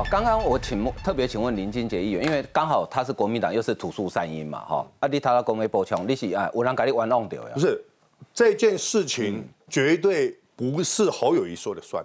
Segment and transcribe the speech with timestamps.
[0.00, 7.50] 好，刚刚我请特别请问林金杰议员，因为刚好他是国民党，又是土树三英嘛，哈，啊，你他到公会播枪，你是啊，有人给你玩弄掉呀？
[7.52, 7.84] 不是，
[8.32, 12.02] 这件事情绝对不是侯友谊说了算。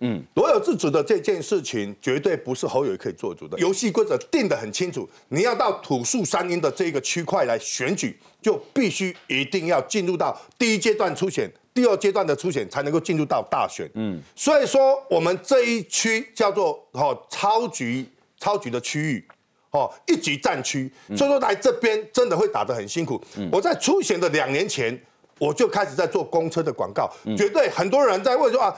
[0.00, 3.56] 嗯，罗有自主的这件事情绝对不是侯友谊可以做主的。
[3.60, 11.48] 游戏规则定得很清楚，你要到土树三英的这个区块来选举，就必须一定要进入到第一阶段初选。
[11.74, 18.06] 第二阶段的初选才能够进入到大选，嗯，所以说我们这一区叫做哦超局
[18.38, 19.28] 超局的区域，
[19.70, 23.22] 哦一级战区，所以说来这边真的会打得很辛苦。
[23.52, 25.00] 我在初选的两年前，
[25.38, 28.74] 我就开始在做公车的广告，绝对很多人在问说啊。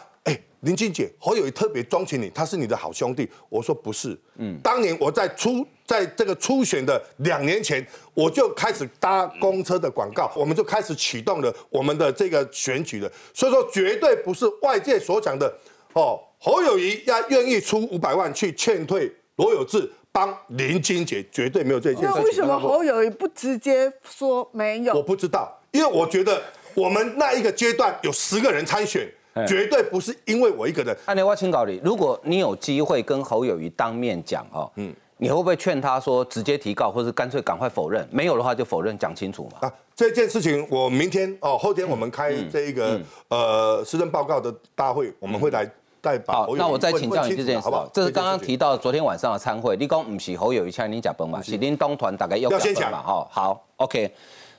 [0.60, 3.28] 林俊杰，侯友谊特别钟情你，他是你的好兄弟。
[3.48, 13.10] 我说不是，嗯，当年我在初在这个初选的两年前，我就开始搭公车的广告，我们就开始启动了我们的这个选举了。
[13.32, 15.50] 所以说，绝对不是外界所讲的
[15.94, 22.08] 哦，侯友谊要愿意出五百万去劝退罗有志帮林俊杰，绝对没有这件事。
[22.14, 24.92] 那为什么侯友谊不直接说没有？
[24.92, 26.42] 我不知道，因为我觉得
[26.74, 29.10] 我们那一个阶段有十个人参选。
[29.46, 30.96] 绝对不是因为我一个人。
[31.06, 38.06] 安尼我请教你，如果你有机会跟侯友谊当面讲哦，嗯，你会不会劝他说直接提告，或是干脆赶快否认？
[38.10, 39.68] 没有的话就否认，讲清楚嘛。
[39.68, 45.70] 啊，这件事情我明天哦，后天我们开这一个呃施政报告的大会，我们会来
[46.02, 46.34] 再把。
[46.34, 47.88] 好，那我再请教你这件事，好不好？
[47.92, 51.40] 这是刚刚提到昨天晚上的参会，你讲不是侯友谊请你假崩嘛？
[51.40, 53.02] 是林东团大概要先讲嘛？
[53.02, 54.12] 哈，好，OK。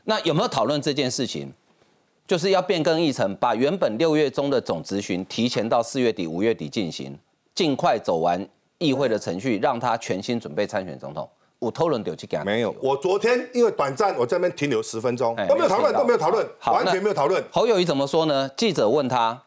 [0.03, 1.51] 那有没有讨论这件事情？
[2.31, 7.13] 就是要变更议程，把原本六月中的总咨询提前到四月底、五月底进行，
[7.53, 11.29] 尽快走完议会的程序，让他全心准备参选总统。
[11.59, 17.43] 我讨论丢去给他没有，我昨天因为短暂，我这边停留十分钟，都没有讨论，都没有讨论，完全没有讨论。
[17.51, 18.49] 侯友谊怎么说呢？
[18.55, 19.43] 记者问他，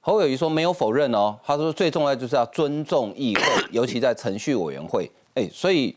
[0.00, 5.10] 侯友谊说没有否认哦，他说最重要就是要尊重议会， 尤其在程序委员会。
[5.34, 5.94] 哎，所以，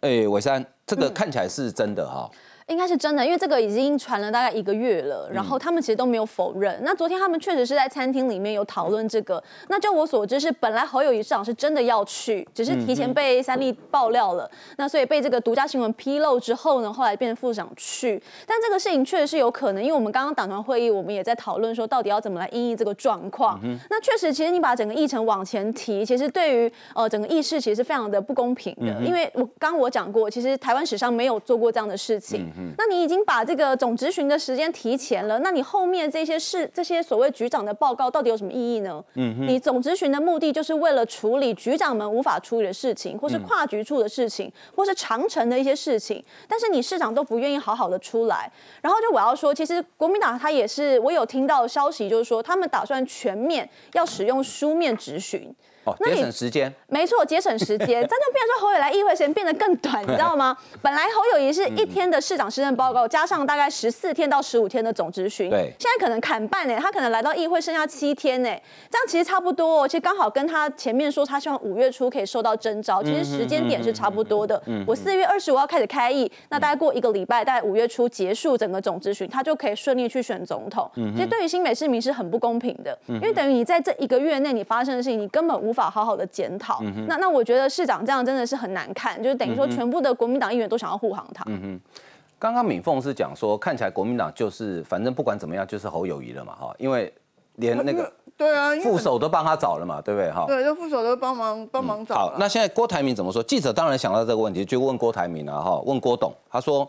[0.00, 2.30] 哎，伟山，这个看起来是真的哈。
[2.70, 6.78] 应该是真的，因为这个已经传了大概一个月了，然后他们其实都没有否认。
[6.82, 9.42] 那昨天他们确实是在餐厅里面有讨论这个。
[9.66, 18.22] 那就我所知是，本来侯友谊市长是真的要去，只是提前被三立爆料了，那所以被这个独家新闻披露之后呢，后来变成副市长去。
[18.46, 23.60] 但这个事情确实是有可能，因为我们刚刚党团会议，我们也在讨论说，到底要怎么来应对这个状况。
[23.90, 32.48] 那确实，其实你把整个议程往前提，其实对于呃整个议事其实是非常的不公平的，因为我刚刚我讲过，其实台湾史上没有做过这样的事情。
[32.78, 39.02] 那你已经把这个总执行的时间提前了，那你后面这些事、这些所谓局长的报告到底有什么意义呢？
[39.14, 48.50] 嗯你总执行的目的就是为了处理局长们无法处理的事情，或是跨局处的事情，或是长城的一些事情，但是你市长都不愿意好好的出来。
[48.82, 55.54] 然后就我要说，其实国民党他也是，我有听到消息，就是说他们打算全面要使用书面质询。
[55.98, 60.56] 哦，节省时间，没错，节省时间，这就变成说侯友来议会时间变得更短，你知道吗？
[60.82, 68.48] 本来侯友谊是一天的市长施政报告，加上大概十四天到十五天的总咨询，对，现在可能砍半呢，他可能来到议会剩下七天呢，
[68.90, 74.60] 这样其实差不多，其实刚好跟他前面说他希望五月初可以收到征召，其实时间点是差不多的。
[74.86, 80.90] 我四月二十五要开始开议，那大概过一个礼拜，大概五月初结束整个总咨询，他就可以顺利去选总统。
[81.14, 86.40] 其实对于新北市民是很不公平的，因为等于你在这一个月内你发生的事情，你根本无法好好的检。
[86.40, 91.44] 检讨，那那我觉得市长这样真的是很难看，就是等于说全部的国民党议员都想要护航他。
[91.48, 92.00] 嗯哼，
[92.38, 97.12] 刚刚敏凤是讲说，看起来国民党就是反正不管怎么样就是侯友谊了嘛，哈，因为
[97.56, 100.32] 连那个对啊副手都帮他找了嘛，对不对？
[100.32, 102.14] 哈，对，就副手都帮忙帮忙找。
[102.14, 103.42] 好，那现在郭台铭怎么说？
[103.42, 106.88] 记者当然想到这个问题，就问郭台铭了哈，问郭董，他说。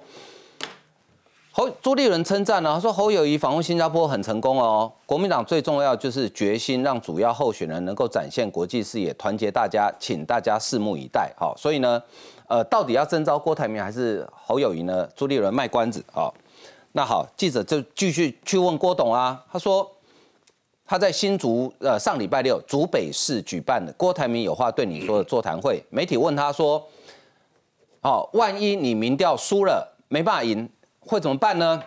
[1.54, 4.90] 侯朱立伦称赞呢，他说侯友谊访问新加坡很成功哦。
[5.06, 11.30] 国民党最重要就是决心让主要候选人能够展现国际视野，团结大家，请大家拭目以待。
[11.38, 12.02] 好，所以呢，
[12.48, 15.06] 呃，到底要征召郭台铭还是侯友谊呢？
[15.14, 16.02] 朱立伦卖关子。
[16.14, 16.34] 好，
[16.94, 19.44] 那好，记者就继续去问郭董啊。
[19.52, 19.86] 他说
[20.86, 26.82] 他在新竹呃上礼拜六竹北市举办的郭台铭有话对你说的座谈会，媒体问他说，
[28.04, 30.70] 哦，万一你民调输了，没办法赢。
[31.02, 31.82] 会怎么办呢？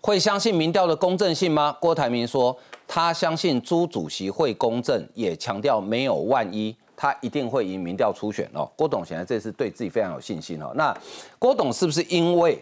[0.00, 1.76] 会相信民调的公正性吗？
[1.78, 2.56] 郭台铭说，
[2.88, 8.68] 他相信朱主席会公正，也强调没有万一，他一定会赢民调初选哦。
[8.74, 10.72] 郭董显然这次对自己非常有信心哦。
[10.74, 10.96] 那
[11.38, 12.58] 郭董是不是因为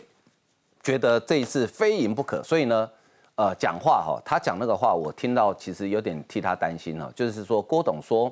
[0.82, 2.90] 觉得这一次非赢不可，所以呢，
[3.36, 7.08] 呃，讲话哈，他讲那个话，我听到其实有点替他担心哦。
[7.14, 8.30] 就是说，郭董说，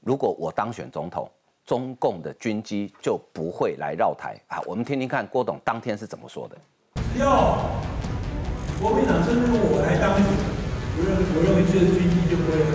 [0.00, 1.26] 如果我当选总统。
[1.66, 4.62] 中共的军机就不会来绕台啊！
[4.66, 6.56] 我们听听看郭董当天是怎么说的。
[7.12, 7.58] 只要
[8.80, 12.66] 国民党真的我来当，我认我认为这个军机就不会来。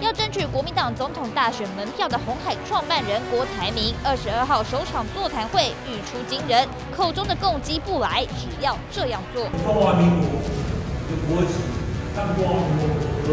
[0.00, 9.42] 要要争取国民党总统大选门票的红海创办人郭台铭，二十二号首场座谈会语出惊人，口中的共机不来，只要这样做。
[9.64, 10.28] 中华民国
[11.08, 11.54] 的国旗，
[12.14, 13.30] 看中华民国国歌，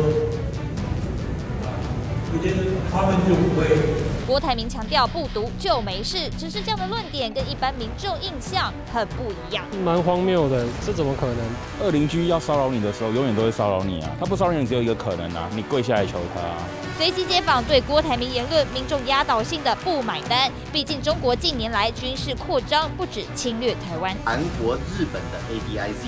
[2.32, 2.58] 我觉得
[2.90, 4.09] 他们就不会。
[4.30, 11.38] 郭台铭强调不读就没事，只是这样的论点跟一般民众印象很不一样，蛮荒谬的，这怎么可能？
[11.82, 14.12] 二邻居要骚扰你的时候，永远都会骚扰你啊！
[14.20, 16.42] 他不骚扰你，只有一个可能啊，你跪下来求他。
[16.42, 16.58] 啊
[16.96, 20.52] 随即街访对郭台铭言论，民众压倒性的不买单。
[20.72, 26.06] 毕竟中国近年来军事扩张，不止侵略台湾，韩国、日本的 ADIZ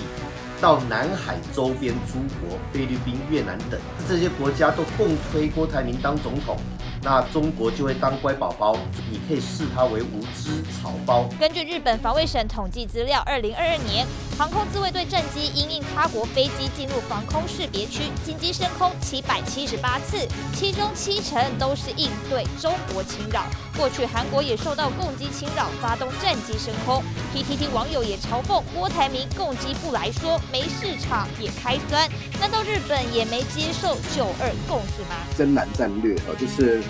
[0.61, 6.55] 到南海周边诸国，菲律宾、越南等这些国家都共推郭台铭当总统。
[7.03, 8.77] 那中国就会当乖宝宝，
[9.09, 11.27] 你可以视它为无知草包。
[11.39, 14.05] 根据日本防卫省统计资料，二零二二年
[14.37, 23.45] 航空自卫队战机因应他国飞机进入防空识别区，紧急升空七百七十八次，其中七成都是应对中国侵扰。
[23.75, 27.01] 过去韩国也受到攻击侵扰，发动战机升空。
[27.33, 32.07] PTT 网友也嘲讽郭台铭攻击不来说没市场也开酸，
[32.39, 35.15] 难道日本也没接受九二共识吗？
[35.35, 36.83] 真南战略哦，就是。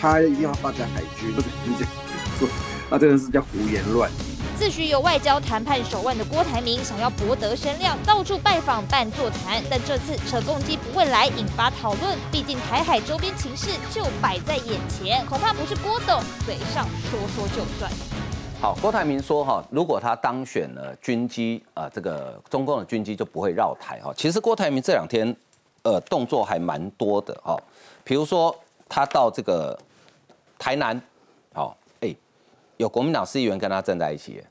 [0.00, 1.92] 他一定要发展海军，不是你这样
[2.38, 2.48] 做，
[2.90, 4.14] 那真的是叫胡言乱语。
[4.58, 12.16] 自诩有外交谈判手腕的郭台铭，想要博得声量，到处拜访办座谈，但这次扯共机不会来，引发讨论。
[12.32, 17.90] 毕竟台海周边情势就摆在眼前，恐怕不是郭董嘴上说说就算。
[18.58, 24.10] 好，郭台铭说哈，如果他当选了，军机啊，这个中共的军机就不会绕台哈。
[24.16, 25.36] 其实郭台铭这两天
[25.82, 27.54] 呃动作还蛮多的哈，
[28.02, 28.56] 比如说
[28.88, 29.78] 他到这个。
[30.58, 31.00] 台南，
[31.52, 32.14] 好，哎，
[32.76, 34.42] 有国民党市议员跟他站在一起，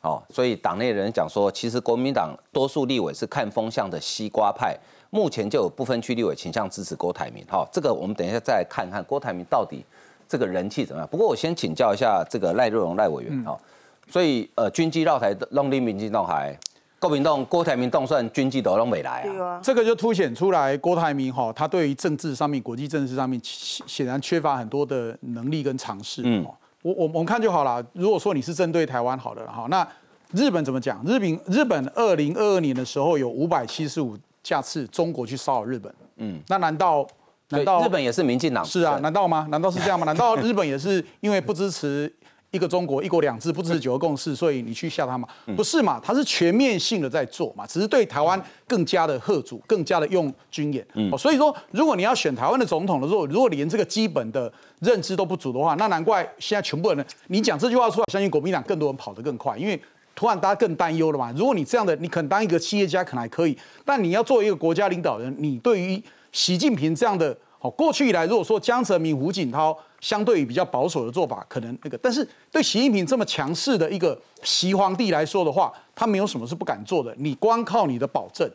[0.00, 4.76] 好，所以党内人讲说，其实国民党多数立委是看风向的西瓜派，
[5.10, 9.84] 目前就有部分区立委倾向支持郭台铭，好，这个我们等一下再看看郭台铭到底
[10.28, 11.08] 这个人气怎么样。
[11.10, 13.60] 不过我先请教一下这个赖若荣赖委员，好，
[14.08, 16.56] 所以呃军机绕台弄立民进党还。
[17.04, 26.22] 郭民栋、郭台铭动算军机都拢未来啊，这个就凸显出来郭台铭哈，他对于政治上面、国际政治上面显然缺乏很多的能力跟尝试。
[26.24, 26.42] 嗯，
[26.80, 27.84] 我我我们看就好了。
[27.92, 29.86] 如果说你是针对台湾好的哈，那
[30.32, 31.04] 日本怎么讲？
[31.04, 35.94] 日本日本二零二二年的时候有五百七十五架次中国去骚扰日本。
[36.16, 37.06] 嗯，那难道
[37.50, 38.64] 难道日本也是民进党？
[38.64, 39.46] 是啊，难道吗？
[39.50, 40.06] 难道是这样吗？
[40.06, 42.10] 难道日本也是因为不支持？
[42.54, 45.28] 一个中国，一国两制，不支持九个共识，所以你去吓他嘛？
[45.56, 46.00] 不是嘛？
[46.00, 50.86] 他是全面性的在做嘛，只是对台湾更加的贺主，更加的用军演。
[50.94, 59.80] 嗯，所以说，如果你要选台湾的总统的时候，如果连这个基本的认知都不足的话，那难怪现在全部人，你讲这句话出来，相信国民党更多人跑得更快，因为
[60.14, 61.34] 突然大家更担忧了嘛。
[61.36, 66.00] 如果你这样的，你可能当一个企业家可能还可以，但你要做一个国家领导人，你对于
[66.30, 69.74] 习近平这样的，好过去以来，如果说江泽民、胡锦涛。
[70.00, 77.14] 相对于比较保守的做法，可能那个，但是对习近平这么强势的一个习皇帝来说的话，他没有什么是不敢做的。
[77.16, 78.46] 你光靠你的保证，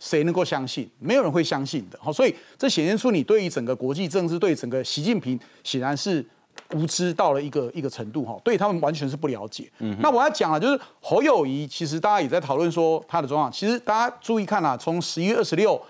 [0.00, 0.90] 谁能够相信？
[0.98, 1.96] 没有人会相信的。
[2.02, 6.26] 好，所以这显现出你对于整个国际政治，对整个习近平显然是
[6.74, 9.70] 无知到了一个一个程度哈，对他们完全是不了解。
[9.78, 13.52] 嗯，那我要讲啊，就是侯友谊，其实大家也在讨论说他的状况。
[13.52, 15.80] 其实大家注意看啊，从十一月二十六，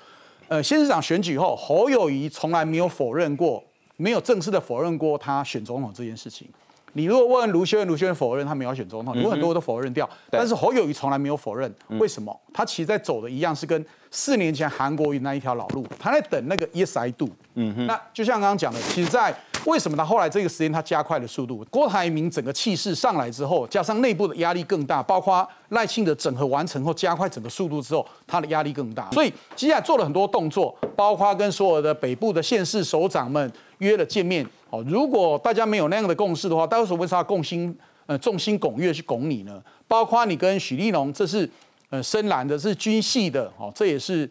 [0.49, 3.63] 呃，县市长选举后，侯友谊从来没有否认过。
[4.01, 6.49] 没有正式的否认过他选总统这件事情。
[6.93, 10.09] 你如果问卢修恩，卢修恩否认他没有选总统，有很多都否认掉。
[10.31, 12.41] 但是侯友谊从来没有否认，为什么？
[12.55, 17.29] 他其实在走的一样是跟四年前韩国瑜那一条老路，他在等那个 Yes I do。
[17.55, 17.87] 嗯哼。
[17.87, 19.35] 那就像刚刚讲的，其实，在
[19.69, 21.65] 为什么他后来这个时间他加快了速度？
[21.71, 29.11] 郭台铭整个气势上来之后，加上内部的压力更大，包括赖清德整合完成后加快整个速度之后，他的压力更大。
[29.13, 33.53] 所以接下来做了很多动作，包括跟所有的北部的县市首长们。
[33.79, 37.73] 约了见面，哦，如果大家没有那样的共识的话，到时候为啥共心
[38.07, 39.63] 呃众星拱月去拱你呢？
[39.87, 41.49] 包括你跟许立龙，这是
[41.91, 44.29] 呃深蓝的，是军系的，哦，这也是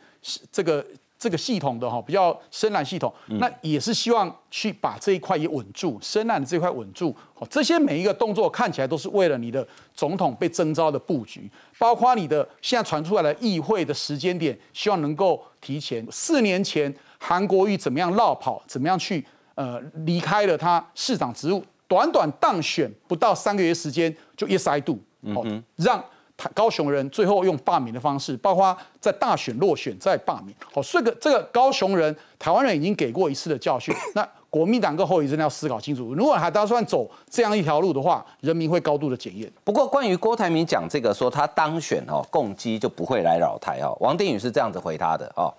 [0.51, 0.85] 这个
[1.17, 19.25] 这个系统的哈，比较深蓝系统，那也是希望去把这一块也稳住，深蓝的这块稳住，哦，这些每一个动作看起来都是为了你的总统被征召的布局，包括你的现在传出来的议会的时间点，希望能够提前四年前韩国瑜怎么样绕跑，怎么样去。
[19.55, 24.99] 呃，离开了他市长职务，短短当选不到三个月时间就 yes I do，
[25.33, 25.43] 好，
[25.77, 26.05] 让他
[26.53, 39.51] 高雄人最后用罢免的方式，包括在大选落选再罢免，好，这个这个高雄人台湾人已经给过一次的教训， 那国民党跟后裔真的要思考清楚，如果还打算走这样一条路的话，人民会高度的检验。
[39.63, 45.53] 不过关于郭台铭讲这个说他当选哦，共机就不会来扰台哦，王定宇是这样子回他的哦。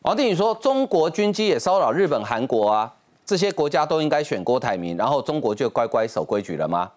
[0.00, 2.92] 王定宇说，中国军机也骚扰日本、韩国啊，
[3.24, 6.90] 这些国家都应该选郭台铭，然后中国就乖乖守规矩了吗？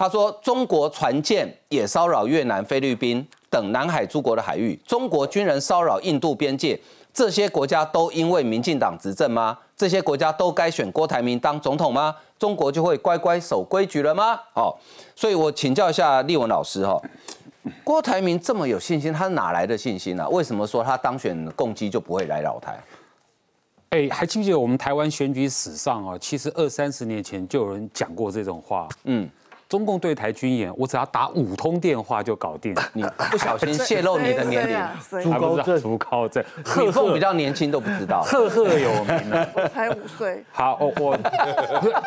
[0.00, 6.80] 他说，中国船舰也骚扰越南、菲律宾等南海诸国的海域，中国军人骚扰印度边界，
[7.12, 9.58] 这些国家都因为民进党执政吗？
[9.76, 12.16] 这些国家都该选郭台铭当总统吗？
[12.38, 14.40] 中国就会乖乖守规矩了吗？
[14.54, 14.74] 哦，
[15.14, 16.98] 所以我请教一下立文老师哈，
[17.84, 22.82] 郭台铭这么有信心，他哪来的信心呢、为什么说他当选共机就不会来扰台？
[23.90, 26.16] 哎，还记不记得我们台湾选举史上啊？
[26.18, 28.88] 其实二三十年前就有人讲过这种话。
[29.04, 29.28] 嗯，
[29.70, 32.74] 中共对台军演，我只要打五通电话就搞定。
[32.92, 36.44] 你不小心泄露你的年龄，朱高正，朱高正，
[36.78, 39.48] 李凤比较年轻都不知道，赫赫有名了。
[39.54, 40.44] 我才五岁。
[40.50, 41.18] 好，我我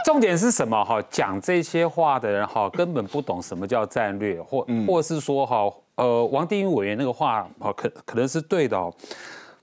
[0.03, 1.01] 重点是什么哈？
[1.09, 8.93] 讲这些话的人哈，根本不懂什么叫战略，或或是说哈，呃，王定宇委员那个话，哈，可可能是对的哦。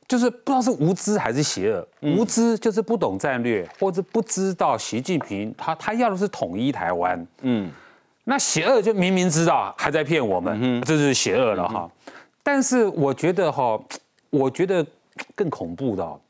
[0.09, 7.71] 就是不知道是无知还是邪恶，无知就是不懂战略，或者不知道习近平他他要的是统一台湾，嗯，
[8.30, 11.90] 那邪恶就明明知道还在骗我们，这就是邪恶了哈。
[12.44, 13.76] 但是我觉得哈，
[14.30, 14.87] 我觉得
[15.34, 16.20] 更恐怖的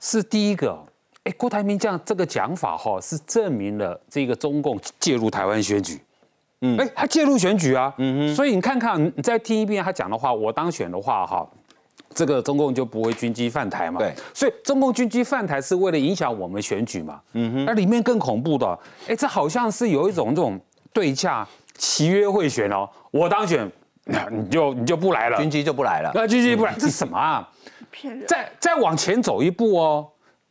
[0.00, 0.82] 是第一个，
[1.24, 6.00] 哎，郭台铭这样这个讲法哈，是证明了这个中共介入台湾选举，
[6.62, 11.46] 嗯，哎，他介入选举啊，嗯哼，所以你看看，你再听一遍他讲的话，我当选的话哈。
[12.14, 13.98] 这个中共就不会军机犯台嘛？
[13.98, 17.20] 对，所以中共军机犯台是为了影响我们选举嘛？
[17.34, 20.58] 嗯哼，那里面更恐怖的，哎，这好像是有一种这种
[20.96, 23.70] 对价契约贿选哦，我当选，
[24.32, 27.46] 你就你就不来了，军机就不来了，那军机不来，这是什么啊？
[27.92, 28.26] 骗人！
[28.26, 30.08] 再再往前走一步哦，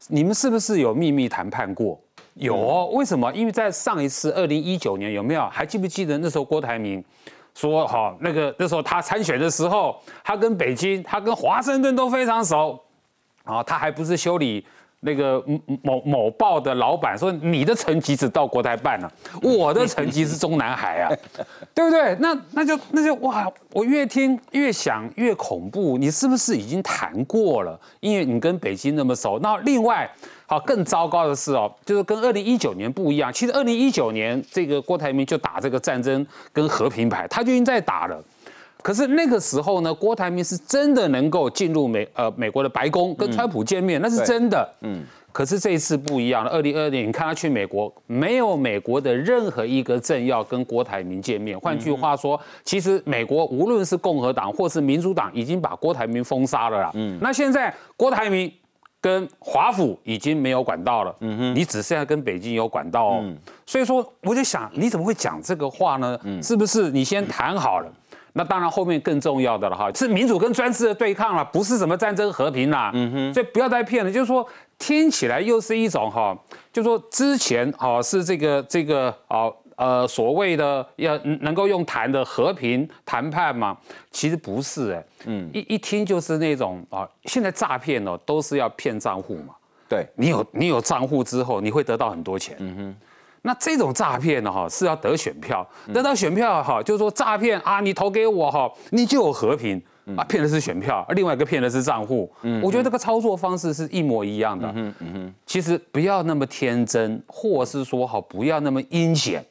[0.07, 1.99] 你们是不是有秘密谈判过？
[2.35, 3.33] 有哦，为什么？
[3.33, 5.49] 因为在上一次二零一九年有没有？
[5.49, 7.03] 还记不记得那时候郭台铭？
[7.55, 12.79] 说哈，那个那时候他参选的时候，他跟北京，他跟华盛顿都非常熟，
[13.45, 14.63] 啊，他还不是修理
[15.05, 15.41] 那个
[15.81, 21.09] 某某报的老板，说你的成绩只到国台办了， 我的成绩是中南海啊，
[21.73, 22.15] 对不对？
[22.19, 27.79] 那那就那就哇，我越听越想越恐怖，你是不是已经谈过了？
[27.99, 30.09] 因为你跟北京那么熟，那另外。
[30.47, 33.33] 好，更糟糕的是哦，就是跟二零一九年不一样。
[33.33, 38.23] 其实二零一九年这个郭台铭就打这个战争跟和平牌，他就已经在打了。
[38.85, 44.69] 可是那个时候呢，郭台铭是真的能够进入美呃美国的白宫跟川普见面，那是真的。
[44.81, 45.01] 嗯。
[45.31, 51.59] 可是这一次不一样了，二零二二年你看他去美国，没有美国的任何一个政要跟郭台铭见面。
[51.59, 56.91] 换句话说，其实美国无论是共和党或是民主党，已经把郭台铭封杀了啦。
[56.93, 57.17] 嗯。
[57.19, 58.53] 那现在郭台铭。
[59.01, 63.23] 跟华府已经没有管道了，嗯哼，你只剩下跟北京有管道哦，
[63.63, 66.19] 所以说我就想，你怎么会讲这个话呢？
[66.23, 67.93] 嗯是不是你先谈好了？
[68.37, 76.37] 那当然后面更重要的了哈，是民主跟专制的对抗了，不是什么战争和平啦，嗯哼，所以不要再骗了，就是说听起来又是一种哈，
[76.71, 79.51] 就是说之前哈是这个这个啊。
[79.77, 83.77] 呃，所谓的要能够用谈的和平谈判嘛，
[84.09, 89.53] 其实不是哎，嗯，一一听就是那种啊，现在诈骗哦，都是要骗账户嘛，
[89.89, 90.07] 对。
[90.15, 92.95] 你有你有账户之后，你会得到很多钱，嗯哼，
[93.45, 99.81] 那这种诈骗呢哈，是要得选票，得到选票哈，就是说诈骗啊，你投给我哈，你就有和平。
[100.15, 102.31] 啊，骗的是选票，另外一个骗的是账户。
[102.43, 104.71] 嗯，我觉得这个操作方式是一模一样的。
[104.75, 109.43] 嗯哼，其实不要那么天真，或是说好不要那么阴险。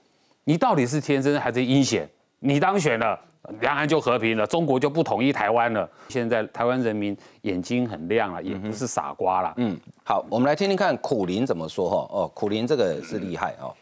[0.45, 2.09] 你到底是天真还是阴险？
[2.39, 3.19] 你当选了，
[3.59, 5.91] 两岸就和平了，中国就不统一台湾了。
[6.09, 9.53] 现在台湾人民眼睛很亮了，也不是傻瓜了。
[9.57, 12.09] 嗯，好，我们来听听看苦林怎么说哈。
[12.13, 13.75] 哦，苦林这个是厉害哦，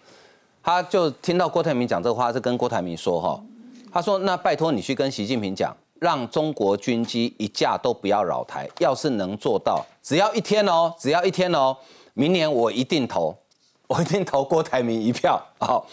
[0.62, 3.40] 他就听到郭台铭讲这个话，是跟郭台铭说哈。
[3.92, 8.68] 他说：“那拜托你去跟习近平讲，让中国军机一架都不要扰台。
[8.78, 11.76] 要是能做到，只要一天哦，只要一天哦，
[12.14, 13.36] 明年我一定投，
[13.88, 15.38] 我一定投郭台铭一票。
[15.60, 15.86] ”好。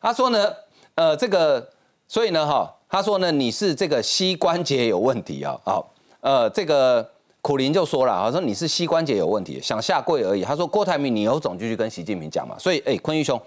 [0.00, 0.52] 他说呢，
[0.96, 1.64] 呃，这个，
[2.08, 7.08] 所以呢，哈，他说呢，你是这个膝关节有问题啊，好，呃，这个
[7.40, 10.42] 苦林就说了，他说你是膝关节有问题，想下跪而已。
[10.42, 12.56] 他说郭台铭，你有种就去跟习近平讲嘛。
[12.58, 13.40] 所以，哎，坤玉兄，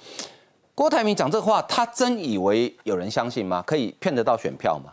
[0.75, 3.63] 郭台铭讲这话，他真以为有人相信吗？
[3.65, 4.91] 可以骗得到选票吗？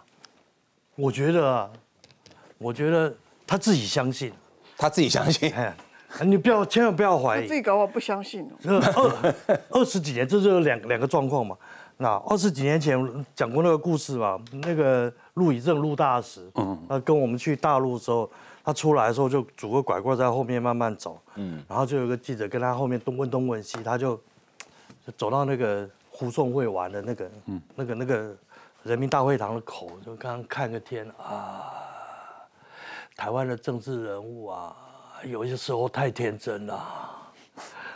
[0.94, 1.68] 我觉得啊，
[2.56, 3.12] 我觉得
[3.44, 4.32] 他自己相信，
[4.78, 5.52] 他自己相信。
[6.24, 7.48] 你不要，千万不要怀疑。
[7.48, 8.54] 自己搞我不相信哦。
[8.62, 9.34] 二
[9.70, 11.56] 二十几年，这就是两两个状况嘛。
[11.96, 12.96] 那二十几年前
[13.34, 18.30] 讲过那个故事嘛，那个陆以正陆大使，嗯，他跟我们去大陆的时候，
[18.62, 24.20] 他出来的时候就拄个拐棍在后面慢慢走，嗯，然后就有个记者跟他后面东问东问西，他就
[25.16, 28.36] 走到那个胡颂会玩的那个，嗯，那个那个
[28.82, 31.72] 人民大会堂的口，就刚刚看个天啊。
[33.14, 34.74] 台湾的政治人物啊，
[35.24, 36.82] 有些时候太天真了。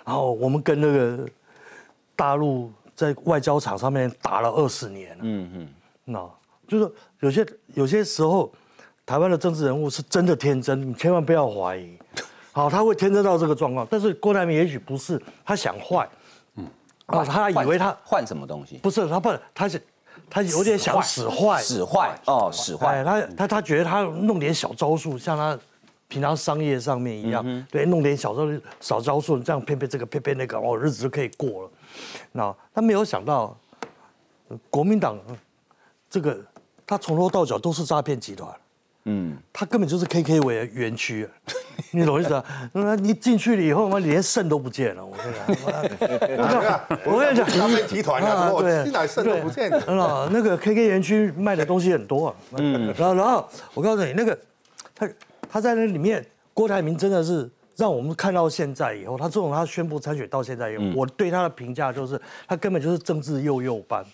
[0.04, 1.28] 然后我们跟那个
[2.14, 5.68] 大陆在外交场上面打了二十年，嗯嗯，
[6.04, 6.30] 那
[6.68, 8.52] 就是有些有些时候，
[9.04, 11.98] 台湾的政治人物是真的天真，你千万不要怀疑。
[12.52, 16.15] 好，他会天真到这个状况，但是郭台铭也许不是，他想坏，嗯，
[17.06, 18.78] 啊，他以为他换什么东西？
[18.78, 19.82] 不是他不，他是
[20.28, 23.04] 他有点想使坏，使坏哦，使坏。
[23.04, 25.58] 他他他觉得他弄点小招数，像他
[26.08, 31.70] 平常商业上面一样，对，弄点小招小招数，这样骗骗这个骗骗那个，哦，日子就可以过了。
[32.32, 33.56] 那他没有想到，
[34.68, 35.18] 国民党
[36.10, 36.38] 这个
[36.86, 38.52] 他从头到脚都是诈骗集团。
[39.08, 41.28] 嗯，他根本就是 KK 为园区，
[41.92, 42.44] 你懂意思啊？
[42.72, 50.28] 那你进去了以后，妈连肾都不见了，我跟 你讲，我跟你讲，集团啊，对，进来肾都不见了。
[50.32, 54.36] 那个 KK 园区卖的东西很多，嗯，然后然后我告诉你，那个
[54.94, 55.08] 他
[55.48, 64.04] 他在那里面，郭台铭真的是让我们看到现在以后，他从他宣布参选到现在以后，我对他的评价就是，他根本就是政治幼幼班。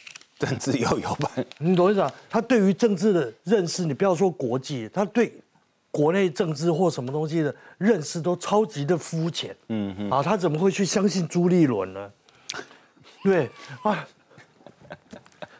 [0.42, 2.12] 政治又有班，你懂意思啊？
[2.28, 5.32] 他对于政治的认识，你不要说国际，他对
[5.92, 9.54] 国内政治或什么东西的认识都超级的肤浅。
[9.68, 12.10] 嗯哼，啊，他怎么会去相信朱立伦呢？
[13.22, 13.48] 对
[13.84, 14.04] 啊，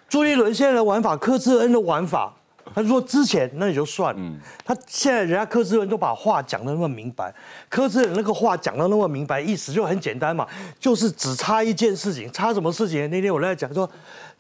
[0.09, 2.35] 朱立伦现在的玩法，柯志恩的玩法。
[2.75, 7.35] 他说之前那也就算了，他现在人家柯志恩都把话讲的那么明白，
[7.69, 10.47] 柯志恩那个话讲的那么明白，意思就很简单嘛，
[10.79, 13.09] 就是只差一件事情，差什么事情？
[13.11, 13.89] 那天我在讲说，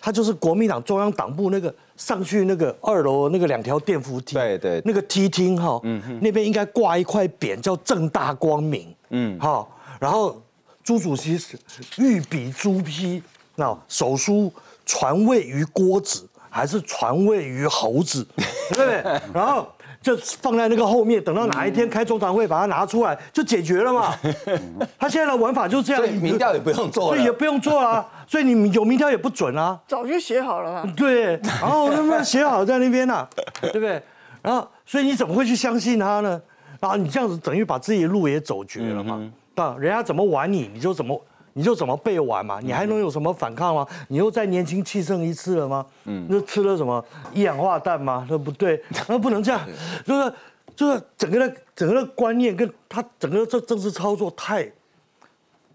[0.00, 5.80] 他就是国民党中央党部那个上去那个二楼那个两条电扶梯，对对，那个梯厅哈，
[6.20, 10.40] 那边应该挂一块匾叫正大光明，嗯，好，然后
[10.82, 11.56] 朱主席是
[11.98, 13.22] 御笔朱批，
[13.56, 14.52] 那手书
[14.86, 16.28] 传位于郭子。
[16.54, 18.22] 还是传位于猴子，
[18.74, 19.20] 对不对？
[19.32, 19.66] 然后
[20.02, 24.14] 就放在那个后面，等到哪一天开中常会，把它拿出来就解决了嘛。
[25.00, 28.06] 他现在的玩法就是这样，民调也不用做了，也不用做啊。
[28.26, 29.80] 所以你有民调也不准啊。
[29.88, 30.86] 早就写好了。
[30.94, 33.26] 对，然后他妈写好在那边呢，
[33.62, 34.02] 对不对？
[34.42, 36.38] 然后所以你怎么会去相信他呢？
[36.80, 39.26] 然后你这样子等于把自己的路也走绝了嘛。
[39.54, 41.18] 那人家怎么玩你，你就怎么。
[41.54, 42.60] 你就怎么背完嘛？
[42.60, 43.86] 你还能有什么反抗吗？
[44.08, 45.84] 你又再年轻气盛一次了吗？
[46.04, 48.26] 嗯，那吃了什么一氧化氮吗？
[48.30, 49.60] 那不对， 那不能这样，
[50.04, 50.34] 就是
[50.74, 54.70] 就是整个的整个的观念跟他整个这政治操作太，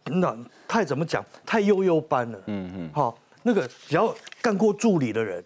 [0.05, 0.35] 那
[0.67, 1.23] 太怎么讲？
[1.45, 2.39] 太悠悠班了。
[2.47, 5.43] 嗯嗯，好，那个只要干过助理的人，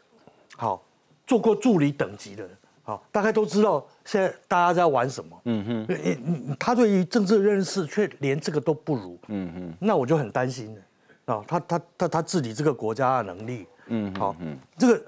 [0.55, 0.81] 好，
[1.27, 2.51] 做过助理等级的人。
[2.83, 5.41] 好，大概都知道现在大家在玩什么。
[5.45, 9.19] 嗯哼，他对于政治认识却连这个都不如。
[9.27, 11.33] 嗯哼，那我就很担心了。
[11.33, 13.65] 啊，他他他他治理这个国家的能力。
[13.87, 15.01] 嗯，好，嗯，这个，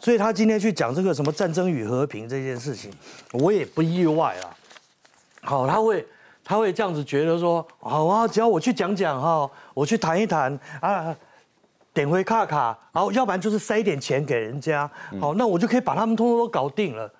[0.00, 2.90] 所以他今天去讲这个什么战争与和平这件事情，
[3.32, 4.56] 我也不意外啊。
[5.42, 6.06] 好，他会
[6.44, 11.14] 他会这样子觉得说，好啊，只要我去讲讲哈，我去谈一谈啊。
[11.96, 14.86] 点回卡卡，然后要不然就是塞一点钱给人家，
[15.18, 17.10] 好，那我就可以把他们通通都搞定了。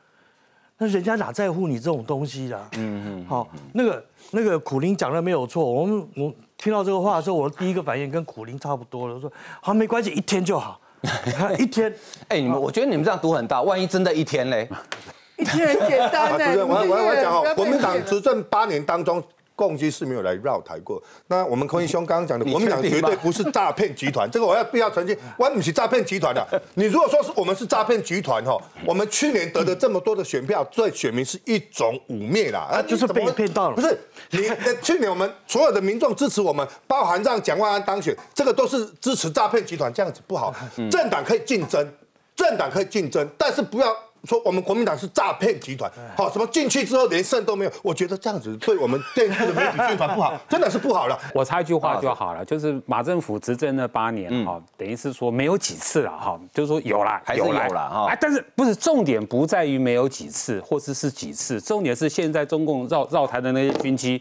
[0.78, 2.68] 那人家哪在乎你这种东西啦？
[2.76, 3.26] 嗯嗯。
[3.26, 10.80] 好，那个那个苦林讲的没有错，我们我听到这个话的时候，我的第一个反应跟苦林差不多了，我说好没关系，一天就好，
[11.58, 11.92] 一天。
[12.28, 14.68] 哎，你们我觉得你们这样赌很大，万一真的一天嘞？
[15.38, 19.22] 一天很简单主任，我我我讲哦，国民党执政八年当中。
[19.56, 21.02] 共济是没有来绕台过。
[21.26, 26.62] 那我们空义兄刚刚讲的，国民党绝对不是诈骗集团， 这个我要必要澄清，我们不是诈骗集团的。
[26.74, 33.74] 你如果说是我们是诈骗集团哈，我们去年得的这么多的选票，对选民是一种污蔑啦，啊，就是被骗到了。
[33.74, 33.98] 不是，
[34.30, 34.46] 你
[34.82, 40.54] 去年我们所有的民众支持我们，包含让蒋万安当选，这个都是支持诈骗集团，这样子不好。
[40.90, 41.90] 政党可以竞争，
[42.36, 43.96] 政党可以竞争，但是不要。
[44.24, 47.70] 说我们国民党是诈骗集团，好，什么进去之后连肾都没有？
[47.82, 51.18] 我觉得这样子对我们电视的媒体宣传不好， 真的是不好了。
[51.32, 58.06] 我插一句话就好了，就是马政府执政那八年，哈，等于是说没有几次了，哈，就是说有了，还是有了，哈。
[58.08, 64.20] 哎，但是不是重点不在于没有几次，或者是几次，重点是现在中共绕绕台的那些军机，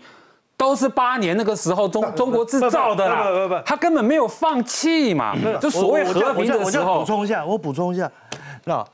[0.56, 7.00] 都是八年那个时候中中国制造的啦，不不不，他根本没有放弃嘛，就所谓和平的时候。
[7.00, 8.12] 补充一下，我补充一下，
[8.66, 8.86] 那。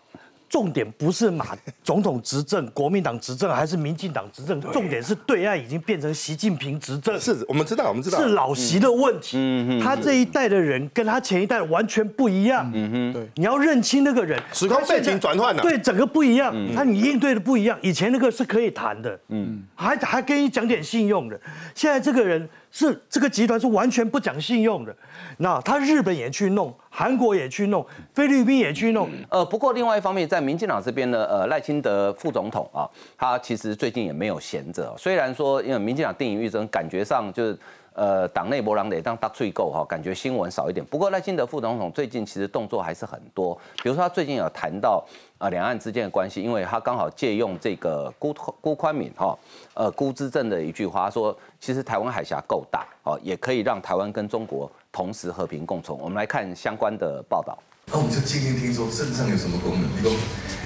[0.51, 7.17] 重点不是马总统执政、国民党执政还是民进党执政，重点是对岸已经变成习近平执政。
[7.17, 9.37] 是，我们知道，我们知道是老习的问题。
[9.37, 12.69] 嗯他这一代的人跟他前一代完全不一样。
[12.73, 16.53] 嗯哼，对，你要认清那个人，时空背景转换了，对，整个不一样。
[16.75, 19.17] 他你应对的不一样，以前那个是可以谈的。
[19.29, 21.39] 嗯，还还跟你讲点信用的，
[21.73, 24.95] 现在这个人是这个集团是完全不讲信用的。
[25.37, 29.09] 那他日本也去弄，韩国也去弄，菲律宾也去弄。
[29.29, 34.95] 呃，不过另外一方面，在民进党这边呢，呃，赖清德副总统啊，他其实最近也没有闲着。
[34.97, 37.57] 虽然说，因为民进党定影预征，感觉上就是。
[37.93, 40.83] 呃，党内博朗得当大最够哈，感觉新闻少一点。
[40.85, 43.53] 不过赖清德副总统最近其实动作还是很多，
[43.83, 45.05] 比如说他最近有谈到
[45.41, 49.35] 啊两岸之间的关系，因为他刚好借用这个辜辜宽敏哈
[49.73, 55.97] 呃辜之正的一句话说，其实台湾海峡够大哦，也可以让台湾跟中国同时和平共存。
[55.97, 57.57] 我们来看相关的报道。
[57.87, 59.89] 那我们就今天听说肾脏有什么功能？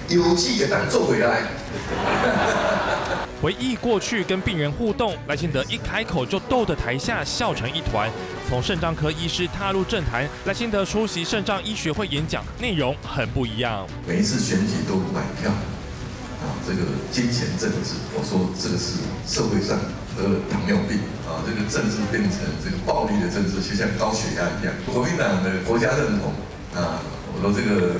[0.07, 1.43] 你说有记也当做回来。
[3.45, 8.09] 回忆过去跟病人互动，赖清德一开口就逗得台下笑成一团。
[8.49, 13.85] 从肾脏科医师踏入政坛，赖清德出席肾脏医学会演讲，内容很不一样。
[14.07, 15.51] 每一次选举都买票
[16.41, 19.77] 啊，这个金钱政治，我说这个是社会上
[20.17, 20.97] 得了糖尿病
[21.29, 24.73] 啊，这个政治变成这个暴力的政治，就像高血压一样。
[24.91, 26.33] 国民党的国家认同
[26.73, 26.97] 啊，
[27.37, 27.93] 我说这个。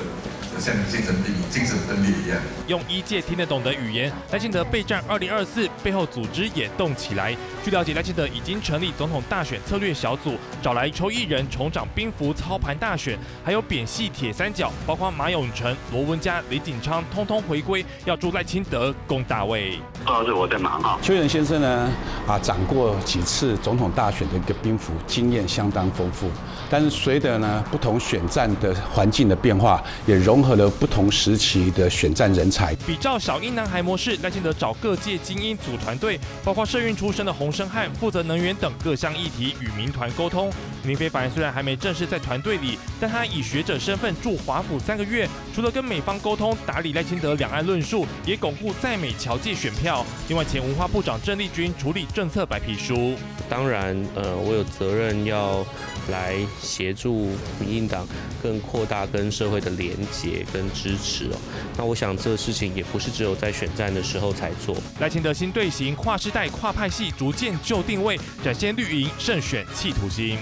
[0.58, 7.36] 像精神病、精神分裂一样，用一届听得懂的语言，赖清德备战二零二四，背后组织也动起来。
[7.64, 19.78] 据了解，赖清德已经成立总统大选策略小组，找来抽一人重掌兵符操盘大选，还有扁系铁三角，包括马永成、罗文嘉、李锦昌，通通回归，要助赖清德攻大位。
[20.04, 20.98] 二是我在忙啊。
[21.02, 21.90] 邱远先生呢，
[22.26, 26.30] 啊，掌过几次总统大选的一个兵符，经验相当丰富。
[26.70, 30.45] 但是随着呢不同选战的环境的变化，也融。
[30.46, 40.48] 合了不同时期的选战人才，比照小英男孩模式，赖清德找各界精英组团队，包括社运出身的洪生汉负责能源等各项议题与民团沟通。
[40.84, 50.04] 林非凡虽然还没正式在团队里，但他以学者身份驻华府三个月，除了跟美方沟通打理赖清德两岸论述，也巩固在美侨界选票。
[50.28, 53.14] 另外，前文化部长郑丽君处理政策白皮书。
[53.48, 55.64] 当然，呃，我有责任要
[56.10, 58.06] 来协助民进党
[58.42, 60.44] 更扩大跟社会的连结。
[60.52, 61.36] 跟支持哦，
[61.76, 64.76] 那我想这个事情也不是只有在选战的时候才做。
[65.00, 70.38] 赖清德新队形，跨世代、跨派系，逐渐就定位，展现绿营胜选企图心。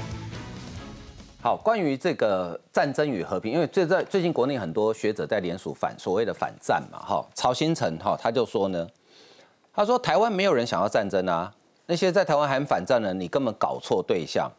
[1.45, 8.89] 好，关于这个战争与和平，因为最在最近国内很多学者在联署反所谓的反战嘛，哈，曹新成哈他就说呢，
[9.71, 11.53] 他说台湾没有人想要战争啊，
[11.85, 14.51] 那些在台湾喊反战的人，你根本搞错对象。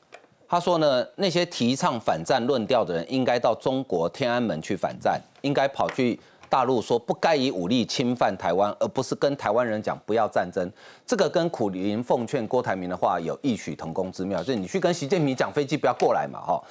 [0.48, 6.20] 他说呢，那些提倡反战论调的人，应该到中国天安门去反战，应该跑去
[6.50, 10.72] 大陆说不该以武力侵犯台湾，而不是跟台湾人讲不要战争。
[11.06, 16.62] 这个跟苦林奉劝郭台铭的话有异曲同工之妙，就是你去跟习近平讲飞机不要过来嘛，哈。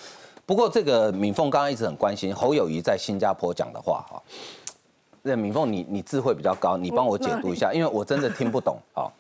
[0.47, 4.23] 不过这个敏凤刚刚一直很关心侯友谊在新加坡讲的话，哈。
[5.23, 9.11] 那敏凤你你智慧比较高，你帮我解读一下，因为我真的听不懂啊。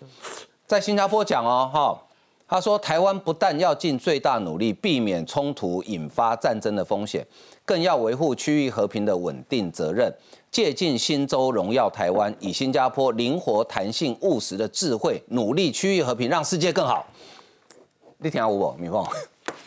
[0.67, 2.01] 在新加坡讲哦，哈。
[2.47, 7.27] 他说：“台湾不但要尽最大努力避免冲突引发战争的风险，
[7.64, 10.12] 更要维护区域和平的稳定责任，
[10.55, 17.05] 借鉴新洲荣耀台湾，以新加坡灵活、弹性、务实的智慧，努力区域和平，让世界更好。”
[18.19, 19.05] 你听我不，米凤？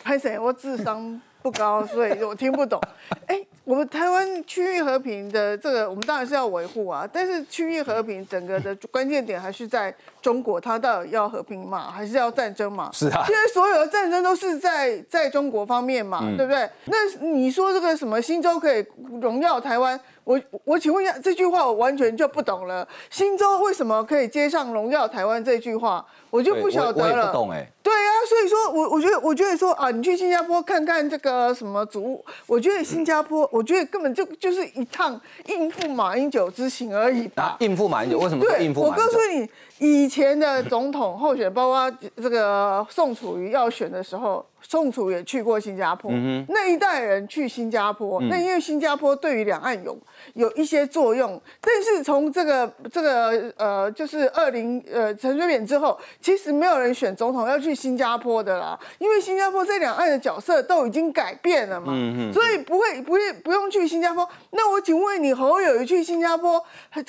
[0.02, 0.40] 拍谁？
[0.40, 2.80] 我智商不高，所以我听不懂。
[3.28, 3.46] 哎。
[3.68, 7.06] 我们台湾区域和平的这个，我们当然是要维护啊。
[7.12, 12.90] 但是区域和平整个的关键点还是在中国，它到底要和平嘛，还是要战争嘛？
[12.96, 13.26] 是啊。
[13.28, 16.70] 现在所有的战争都是在在中国方面嘛，对不对？
[16.86, 16.96] 那
[17.28, 18.86] 你说这个什么新洲可以
[19.20, 20.00] 荣耀台湾？
[20.28, 22.86] 我我请问一下，这句话我完全就不懂了。
[23.10, 26.06] 新洲为什么可以接上荣耀台湾这句话？
[26.30, 27.14] 我就不晓得了。
[27.14, 27.66] 我也不懂哎。
[27.82, 37.56] 对啊，所以说我我觉得我觉得说啊，你去新加坡看看这个什么主，我觉得新加坡，我觉得根本就就是一趟应付马英九之行而已吧。
[37.60, 38.20] 应付马英九？
[38.20, 38.82] 为什么应付？
[38.82, 44.46] 我告诉你，以前的总统候选，包括这个宋楚瑜要选的时候。
[44.70, 46.12] 宋楚也去过新加坡，
[46.50, 49.98] 那一代人去新加坡，那因为新加坡对于两岸有
[50.34, 51.40] 有一些作用。
[51.62, 61.94] 但是从这个这个呃，就是二零呃陈水扁之后，其实没有人选总统要去新加坡的啦，因为新加坡在两岸的角色都已经改变了嘛，
[62.34, 64.28] 所以不会不会不用去新加坡。
[64.50, 66.62] 那我请问你侯友谊去新加坡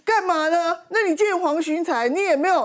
[0.04, 0.76] 干嘛呢？
[0.90, 2.58] 那你见黄循才，你也没有。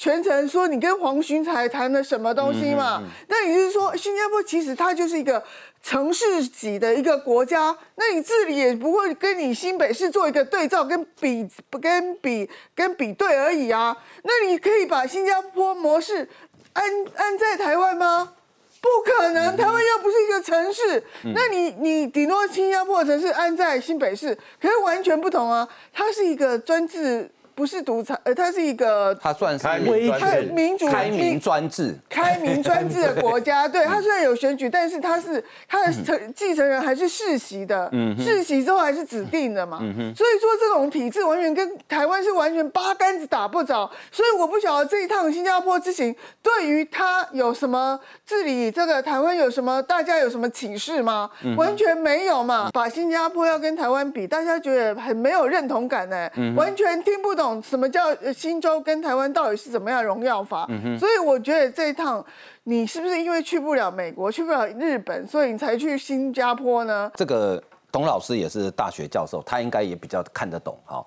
[0.00, 3.02] 全程说你跟黄循才谈了什么东西嘛？
[3.28, 5.42] 那也就是说，新加坡其实它就是一个
[5.82, 11.46] 城市级的一个国家，那你治理也不会跟你新北市做一个对照跟比，
[11.78, 13.94] 跟比跟比对而已啊。
[14.22, 16.26] 那你可以把新加坡模式
[16.72, 16.84] 安
[17.16, 18.32] 安在台湾吗？
[18.80, 27.30] 不可能，台湾又不是一个城市，那你你顶多新加坡城市安在新北市，可是完全不同啊，它是一个专制。
[27.60, 33.68] 不是独裁，呃，它是一个它算是开民主开明专制，开明专制的国家。
[33.68, 39.76] 对，它虽然有选举，但是它是它的承继承人还是世袭的，嗯世袭之后还是指定的嘛。
[40.16, 43.90] 所以说这种体制完全跟台湾是完全八竿子打不着。
[44.10, 51.28] 所以我不晓得这一趟新加坡之行对于他有什么治理这个台湾有什么大家有什么启示吗？
[51.58, 52.70] 完全没有嘛。
[52.72, 60.68] 把新加坡要跟台湾比，大家觉得很没有认同感呢，完全听不懂什么叫新州跟台湾到底是怎么样荣耀法。
[60.98, 62.22] 所以我觉得这一趟
[62.64, 67.10] 你是不是因为去不了美国，去不了日本，所以你才去新加坡呢？
[67.14, 71.04] 这个董老师也是大学教授，他应该也比较看得懂哈。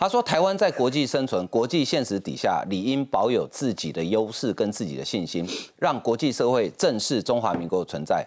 [0.00, 5.44] 他说，台湾在国际生存、国际现实底下，理应保有自己的优势跟自己的信心，
[5.76, 8.24] 让国际社会正视中华民国的存在。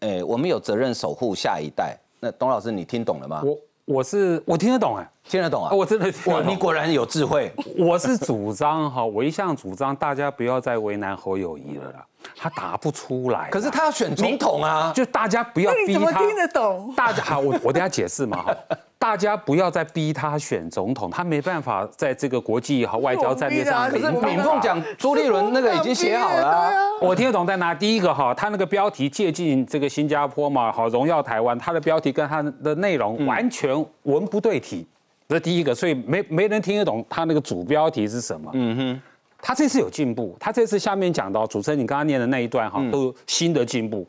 [0.00, 1.98] 哎，我们有责任守护下一代。
[2.20, 3.42] 那董老师，你听懂了吗？
[3.42, 5.70] 我我是我听得懂哎，听得懂啊！
[5.72, 7.52] 我真的哇，你果然有智慧。
[7.78, 12.04] 我是主张哈，我一向主张大家不要再为难侯友谊了啦，
[12.36, 13.48] 他答不出来。
[13.48, 15.86] 可是他要选总统啊，就大家不要逼他。
[15.86, 16.92] 你怎么听得懂？
[16.96, 18.52] 大家好，我我等下解释嘛哈。
[18.98, 23.88] 大家不要再逼他选总统，他没办法在这个国际和外交战略上。
[23.88, 27.72] 可是敏凤讲朱立伦那个已经写好了，我听得懂在哪。
[27.72, 34.86] 第一个哈，他那个标题借鉴这个新加坡嘛，好荣耀台湾，他的标题跟他的内容完全文不对题，
[35.30, 38.50] 这是第一个，所以没没人听得懂他那个主标题是什么。
[38.52, 39.02] 嗯哼，
[39.40, 44.04] 他这次有进步，他这次下面讲到主持人你刚刚念的那一段哈，都有新的进步，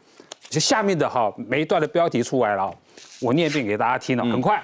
[0.50, 2.74] 就下面的哈每一段的标题出来了，
[3.22, 4.60] 我念一遍给大家听了，很快。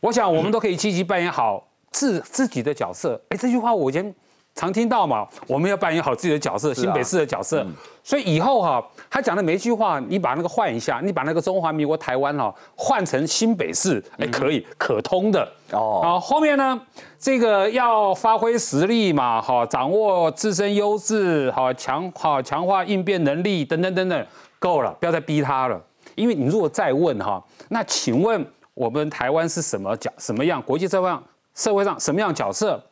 [0.00, 3.22] 我想我们都可以积极扮演好自自己的角色。
[3.28, 4.12] 哎，这句话我以前
[4.54, 7.66] 常听到嘛，我们要扮演好自己的角色，新北市的角色。
[8.02, 15.40] 所以以后哈，他讲的每一句话，你把那个换一下，你把那个中华民国台湾哈换成新北市，哎，可以可通的。
[15.72, 16.78] 哦，然后后面呢，
[17.18, 24.26] 这个要发挥实力嘛，哈，掌握自身优势，好强，好强化应变能力，等等等等，
[24.58, 25.80] 够了，不要再逼他了。
[26.16, 28.44] 因为你如果再问哈，那请问？
[28.72, 30.62] 我们台湾是什么角什么样？
[30.62, 31.22] 国际社会上
[31.54, 32.82] 社会上什么样角色？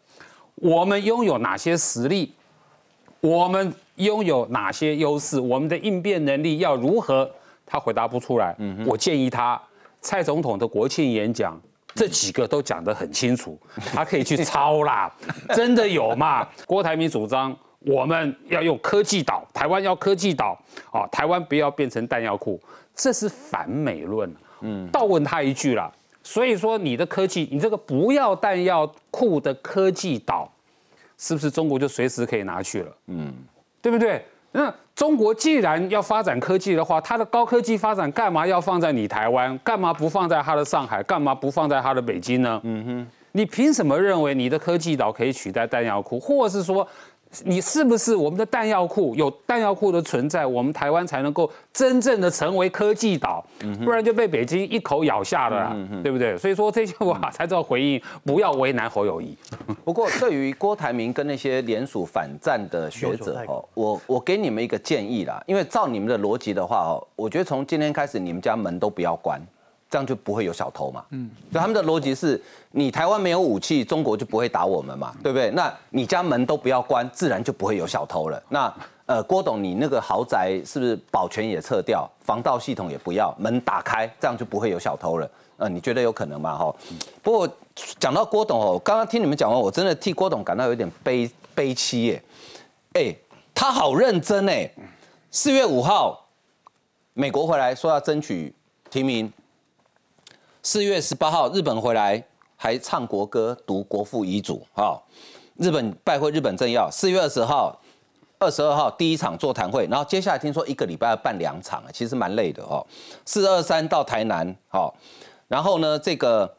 [0.61, 2.35] 我们拥有哪些实力？
[3.21, 5.41] 我们拥有哪些优势？
[5.41, 7.29] 我们的应变能力要如何？
[7.67, 8.55] 他回答不出来。
[8.59, 9.61] 嗯，我建议他
[10.01, 11.61] 蔡总统的国庆演讲
[11.95, 13.59] 这几个都讲得很清楚，
[13.93, 15.13] 他可以去抄啦。
[15.55, 16.49] 真的有嘛？
[16.67, 20.59] 郭台铭主张我们要用科技岛，台湾要科技岛
[20.93, 22.61] 啊，台湾不要变成弹药库，
[22.95, 24.33] 这是反美论。
[24.61, 25.93] 嗯，倒问他一句啦，
[26.29, 30.47] 所以说你的科技，你这个不要弹药库的科技岛，
[31.17, 32.93] 是不是中国就随时可以拿去了？
[33.07, 33.33] 嗯，
[33.81, 34.23] 对不对？
[34.53, 39.59] 那中国既然要发展科技的话，它的高科技发展干嘛要放在你台湾？
[39.65, 41.03] 干嘛不放在它的上海？
[41.05, 42.61] 干嘛不放在它的北京呢？
[42.63, 46.87] 嗯哼，你凭什么认为你的科技岛可以取代弹药库，或是说？
[47.45, 53.45] 你是不是我们的弹药库有弹药库的存在，我们台湾才能够真正的成为科技岛，
[53.85, 56.37] 不然就被北京一口咬下了，对不对？
[56.39, 59.37] 所以说这些话才知道回应，不要为难侯友谊。
[59.85, 69.41] 不过对于郭台铭跟那些联署反战的学者哦，我我给你们一个建议啦，因为照你们的逻辑的话哦，我觉得从今天开始你们家门都不要关。
[69.91, 71.05] 这样就不会有小偷嘛？
[71.11, 72.41] 嗯，所以他们的逻辑是，
[72.73, 75.51] 你台湾没有武器，中国就不会打我们嘛，对不对？
[75.53, 78.43] 那你家门都不要关，自然就不会有小偷了。
[78.51, 78.73] 那
[79.07, 85.31] 呃，郭董，你那个豪宅是不是保全也撤掉，防盗系统也不要，门打开，这样就不会有小偷了？
[85.57, 86.55] 呃，你觉得有可能吗？
[86.55, 86.77] 哈，
[87.23, 87.49] 不过
[87.99, 92.23] 讲到郭董哦，刚刚听你们讲完，我真的替郭董感到有点悲悲戚耶。
[92.93, 93.17] 哎，
[93.55, 94.71] 他好认真哎，
[95.31, 96.27] 四月五号，
[97.15, 98.55] 美国回来说要争取
[98.91, 99.33] 提名。
[100.63, 102.23] 四月十八号，日本回来
[102.57, 104.67] 还唱国歌、读国父遗嘱。
[104.75, 105.01] 哈，
[105.57, 106.91] 日本拜会日本政要。
[106.91, 107.81] 四月二十号、
[108.39, 112.85] 二十二号第一场座谈会，然后接下来听说一个礼拜要办两场，其实蛮累的哦。
[113.25, 114.95] 四二三到台南，好，
[115.47, 116.53] 然后呢，这个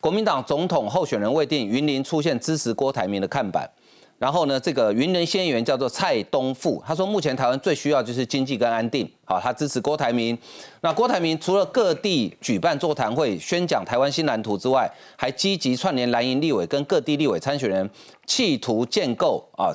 [0.00, 3.68] 国民党总统候选人未定，云林出现支持郭台铭的看板。
[4.18, 10.36] 然后呢，这个云人先员叫做蔡东富，他说目前台湾最需要就是经济跟安定，好，他支持郭台铭。
[10.80, 17.88] 那郭台铭除了各地举办座谈会宣讲台湾新蓝图之外，还积极串联蓝营立委跟各地立委参选人，
[18.24, 19.70] 企图建构啊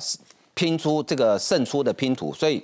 [0.54, 2.32] 拼出这个胜出的拼图。
[2.32, 2.60] 所以，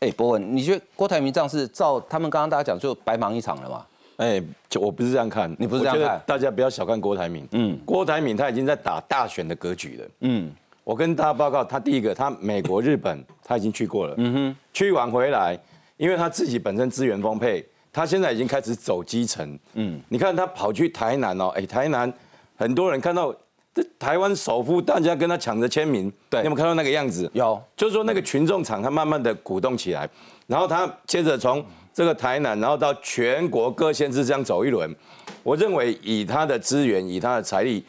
[0.00, 3.86] 哎，博文，你觉得郭台铭这样是照他们刚刚大家讲就白忙一场了吗？
[4.16, 7.48] 哎，就我不是这样看，你不是这样看，大家不要小看郭台铭。
[7.52, 10.08] 嗯，郭台铭他已经在打大选的格局了。
[10.20, 10.52] 嗯。
[10.84, 15.58] 我跟大家报告，他第一个，他美国、日本 他已经去过了，嗯哼，去完回来，
[15.96, 22.12] 因为他自己本身资源丰沛，他现在已经开始走基层，嗯，你看他跑去台南哦，哎，台南
[22.56, 23.34] 很多人看到
[23.74, 27.28] 这台湾首富，大家跟他抢着签名，对，你有没有看到那个样子？
[27.32, 30.08] 有，就是说那个群众场，他慢慢的鼓动起来，
[30.46, 34.94] 然后他接着从这个台南，然后到全国各县市这样走一轮。
[35.42, 37.84] 我认为以他的资源，以他的财力，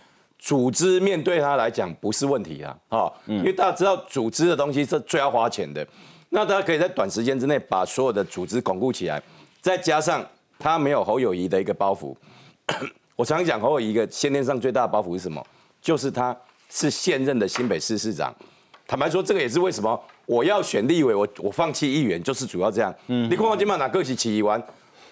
[0.45, 5.83] 组织面对他来讲不是问题啊，啊，因为大家知道组织的东西是最要花钱的，
[6.29, 9.19] 那他可以在短时间之内把所有的组织巩固起来，
[9.59, 10.23] 再加上
[10.59, 12.15] 他没有侯友谊的一个包袱。
[13.17, 15.43] 我常讲侯友谊一个先天上最大的包袱是什么？
[15.81, 16.37] 就是他
[16.69, 18.31] 是现任的新北市市长。
[18.85, 22.93] 坦白说，这个也是为什么我要选立委，我我放弃议员，就是主要这样。
[23.07, 24.63] 嗯，你看我今晚哪个起起议员，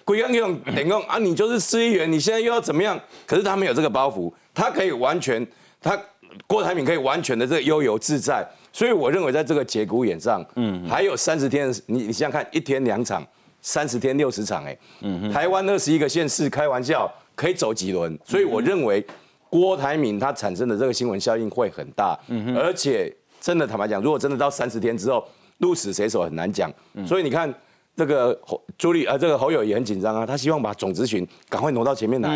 [0.03, 2.99] 鬼样用等用啊，你就是市议员，你现在又要怎么样？
[3.25, 5.45] 可是他没有这个包袱，他可以完全，
[5.81, 5.99] 他
[6.47, 8.47] 郭台铭可以完全的这个悠游自在。
[8.71, 13.25] 所以我认为在这个节骨眼上，嗯，还有三十天，你你想想看，一天两场，
[13.61, 17.11] 三十天六十场，哎，嗯，台湾二十一个县市，开玩笑。
[17.35, 19.03] 可以走几轮，所以我认为
[19.49, 22.15] 郭台铭他产生的这个新闻效应会很大，
[22.55, 23.11] 而且
[23.41, 26.71] 真的坦白讲，如果真的到三十天之后鹿死谁手很难讲，
[27.07, 27.51] 所以你看
[27.95, 32.29] 这个侯朱立呃这个侯友也很紧张啊，他希望把总咨询赶快挪到前面来，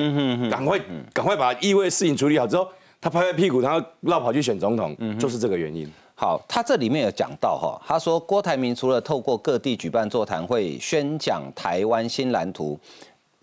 [0.49, 0.79] 赶快
[1.13, 2.67] 赶快把议会事情处理好之后，
[3.01, 5.89] 他拍拍屁股，然后绕跑去选总统，就是这个原因。
[6.13, 12.79] 好，他这里面有讲到哈，他说郭台铭除了透过各地举办座谈会宣讲台湾新蓝图。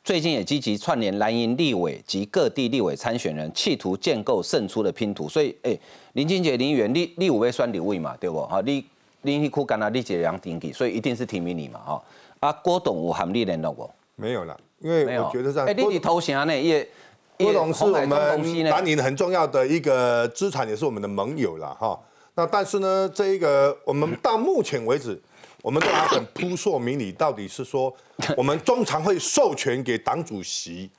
[0.02, 5.26] 最近也积极串联蓝营立委及各地立委参选人，企图建构胜出的拼图。
[5.26, 5.74] 所以，哎，
[6.12, 8.42] 林俊杰、林议员，立立五位算立位嘛，对不？
[8.42, 8.84] 哈，你
[9.24, 12.02] 林立库干那立杰良顶起，所以一定是提名你嘛，哈。
[12.40, 13.90] 啊，郭董有含你联络过？
[14.16, 16.88] 没有了，因为我觉得在哎，你投降呢也
[17.36, 21.98] 郭董是我们南宁很重要的一个资产，也是我们的盟友了，哈。
[22.34, 25.20] 那但是呢，这一个我们到目前为止。
[25.62, 27.90] 我们都还很扑朔迷离，到底是说
[28.36, 30.90] 我们中常会授权给党主席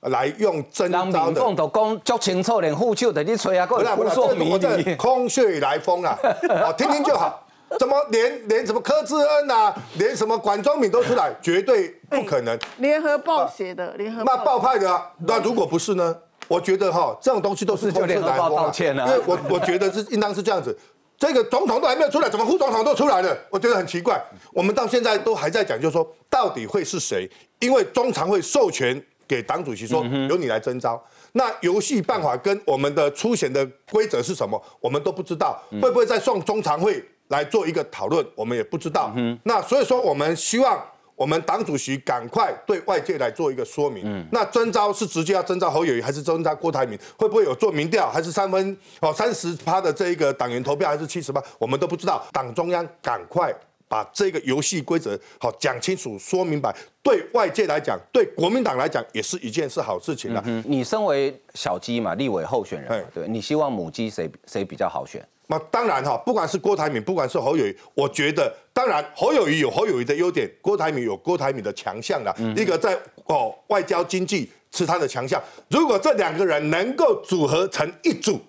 [0.00, 1.24] 来用真刀的？
[1.24, 6.14] 民众都讲足清楚，连副手的你吹啊，够扑朔迷离，空穴来风啊！
[6.62, 7.42] 好， 听听就好。
[7.78, 12.58] 怎么连连什么柯志恩啊，连什么管中敏都出来，绝对不可能。
[12.78, 16.16] 联合报写的，联合那报派的，那如果不是呢？
[16.48, 18.72] 我觉得哈，这种东西都是空穴来风啊。
[18.78, 20.76] 因为我我觉得是应当是这样子。
[21.16, 23.34] 这个总统都还没有出来，怎么副总统都出来了？
[23.48, 24.20] 我觉得很奇怪。
[24.52, 27.30] 我们到现在都还在讲，就是说到底会是谁？
[27.60, 31.00] 因为中常会授权给党主席说由你来征召，
[31.34, 35.62] 那游戏办法跟我们的出选的规则是什么，我们都不知道。
[35.80, 37.02] 会不会再送中常会
[37.32, 39.12] 来做一个讨论，我们也不知道。
[39.42, 40.80] 那所以说，我们希望。
[41.14, 44.02] 我们党主席赶快对外界来做一个说明。
[44.04, 46.98] 嗯，那征召是直接要征召侯友谊，还是征召郭台铭？
[47.16, 51.40] 会不会有做民调，还是三分哦三十趴的这一个党员投票，还是七十趴？
[51.58, 52.26] 我们都不知道。
[52.32, 53.54] 党中央赶快
[53.86, 60.42] 把这个游戏规则好讲清楚、说明白，对外界来讲，对国民党来讲，也是一件是好事情了。
[60.64, 65.24] 你身为小鸡嘛，立委候选人，对，你希望母鸡谁谁比较好选？
[65.48, 72.34] 那当然哈，不管是郭台铭，不管是侯友谊，我觉得当然侯友谊有侯友谊的优点，郭台铭有郭台铭的强项啦。
[72.56, 75.42] 一个在哦外交经济是他的强项。
[75.68, 78.40] 如果这两个人能够组合成一组，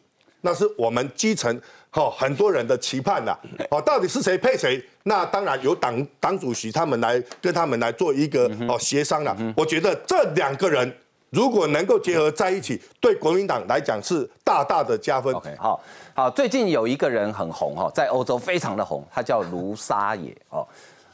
[0.41, 1.59] 那是我们基层
[1.93, 3.37] 哦很多人的期盼呐。
[3.69, 4.81] 哦，到底是谁配谁？
[5.03, 9.35] 那当然由党党主席他们来跟他们来做一个哦协商了。
[9.57, 10.95] 我觉得这两个人。
[11.33, 15.33] 如果能够结合在一起，对国民党来讲是大大的加分。
[15.33, 15.81] OK，好，
[16.15, 20.63] 好，最近有一个人很红哈，在欧洲非常的红，他叫卢沙野哦，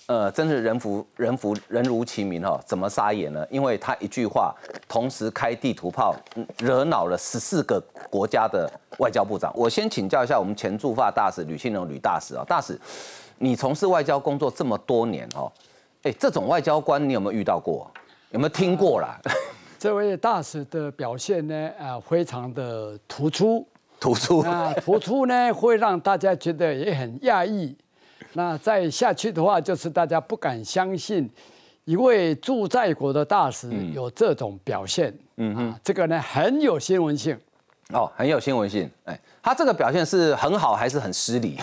[0.07, 2.59] 呃，真是人服人服人如其名哈。
[2.65, 3.47] 怎么沙野呢？
[3.49, 4.53] 因为他一句话，
[4.89, 6.13] 同时开地图炮，
[6.57, 9.53] 惹恼了十四个国家的外交部长。
[9.55, 12.77] 我先请教一下我们前驻法大使吕庆龙吕大使啊，大使，
[13.37, 15.49] 你从事外交工作这么多年哦，
[16.03, 17.89] 哎，这种外交官你有没有遇到过？
[18.31, 19.17] 有没有听过啦？
[19.79, 23.65] 这位大使的表现呢，啊，非常的突出，
[23.99, 27.75] 突出啊，突出呢，会让大家觉得也很讶异。
[28.33, 31.29] 那再下去的话，就是大家不敢相信
[31.85, 35.13] 一位驻在国的大使有这种表现。
[35.37, 37.37] 嗯哼，这个呢很有新闻性。
[37.91, 38.89] 哦，很有新闻性。
[39.05, 41.57] 哎，他这个表现是很好还是很失礼？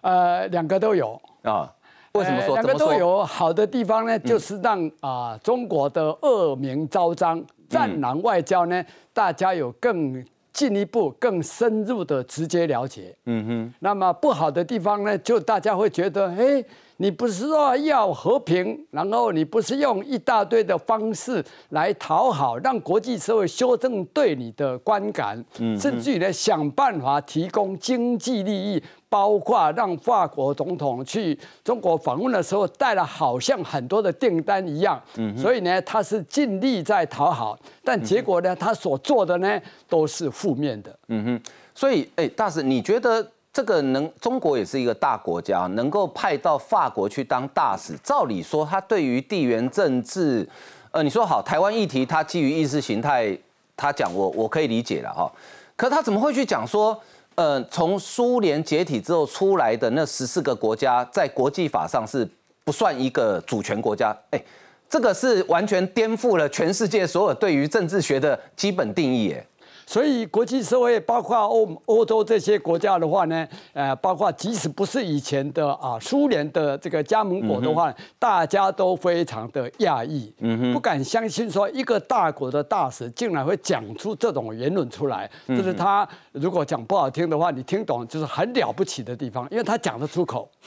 [0.00, 1.70] 呃，两个都有啊。
[2.12, 4.18] 为什么说两个都有好的地方呢？
[4.18, 13.14] 就是让啊中国的恶名昭彰、战狼外交呢，大家有更进一步、更深入的直接了解。
[13.26, 13.74] 嗯哼。
[13.80, 16.64] 那么不好的地方呢，就大家会觉得，哎，
[16.98, 25.42] 你不是说要和平，然后你不是用一大堆的方式来讨好，让国际社会修正对你的观感，
[25.78, 35.02] 甚至于呢想办法提供经济利益，包括让法国总统去中国访问的时候带了好像很多的订单一样。
[35.36, 40.96] 所以呢，他是尽力在讨好，但结果呢，他所做的呢都是负面的。
[41.08, 43.26] 嗯哼，所以哎，大使，你觉得？
[43.52, 50.48] 这个能，中国也是一个大国家，能够派到法国去当大使，照理说他对于地缘政治，
[50.90, 53.36] 呃，你说好台湾议题，他基于意识形态，
[53.76, 55.30] 他讲我我可以理解了哈，
[55.76, 56.98] 可他怎么会去讲说，
[57.34, 62.26] 呃，从苏联解体之后出来的那十四个国家，在国际法上是
[62.64, 64.16] 不算一个主权国家？
[64.30, 64.42] 哎，
[64.88, 69.46] 这个是完全颠覆了全世界所有对于政治学的基本定义，哎。
[69.86, 80.32] 所以国际社会包括欧欧洲这些国家的话呢，呃，包括即使不是以前的啊苏联的这个加盟国的话，大家都非常的讶异，
[80.72, 85.30] 不敢相信说一个大国的大使竟然会讲出这种言论出来。
[85.48, 90.48] 就是他如果讲不好听的话，你听懂就是很了不起的地方，因为他讲得出口。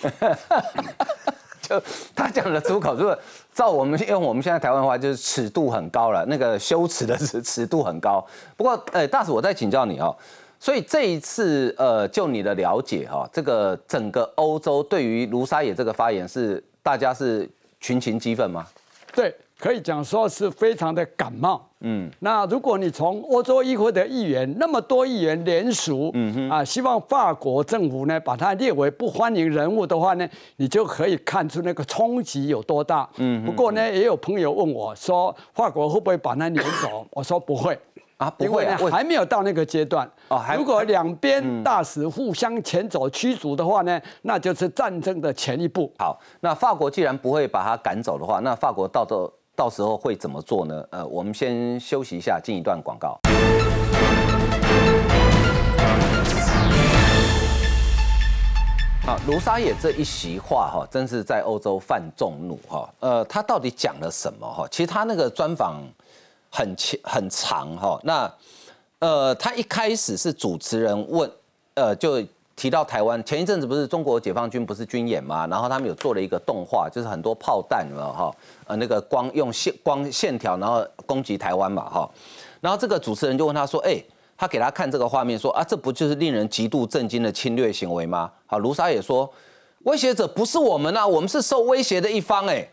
[1.68, 1.82] 就
[2.16, 3.18] 他讲的出口，如果
[3.54, 8.26] 照我们用我们现在台湾话，就是尺度很高了，那个羞耻的尺尺度很高。
[8.56, 10.16] 不过，呃，大使，我再请教你哦。
[10.60, 17.50] 所以这一次，呃，就你的了解哈，这个整个欧洲对于卢沙野这个发言是大家是
[17.80, 18.66] 群情激愤吗？
[19.14, 19.36] 对。
[19.58, 30.28] 可以讲说是非常的感冒，嗯，那如果你从欧洲议会的议员那么多议员联署，嗯哼，啊，希望法国政府呢把它列为不欢迎人物的话呢，
[30.58, 33.46] 你就可以看出那个冲击有多大，嗯。
[33.46, 37.08] 不过呢，也有朋友问我说，法国会不会把他撵走？
[37.12, 37.80] 我说不会
[38.18, 40.06] 啊，不会，还没有到那个阶段。
[40.28, 45.90] 哦，如果两边大使互相前走驱逐的话呢，那就是战争的前一步。
[45.98, 49.32] 好，那法国既然不会把他赶走的话，那法国到这。
[49.56, 50.86] 到时候会怎么做呢？
[50.90, 53.18] 呃，我们先休息一下，进一段广告。
[59.06, 62.94] 好，卢沙野这一席话哈，真是在欧洲犯众怒哈。
[63.00, 64.68] 呃，他到底讲了什么哈？
[64.70, 65.82] 其实他那个专访
[66.52, 67.98] 很长很长哈。
[68.04, 68.34] 那
[69.00, 71.32] 呃，他一开始是主持人问，
[71.76, 72.22] 呃，就。
[72.56, 75.46] 提到台湾，前一阵子不是中国解放军不是军演吗？
[75.48, 78.34] 然后他们有做了一个动画，就是很多炮弹有没有哈？
[78.66, 82.10] 呃，那个光用线光线条，然后攻击台湾嘛哈。
[82.62, 84.02] 然后这个主持人就问他说：“哎，
[84.38, 89.30] 他给他看这个画面，说啊，这不就是令人极度震惊的侵略行为吗？”好，卢沙也说，
[89.84, 92.68] 威胁者不是我们啊，我们是受威胁的一方哎。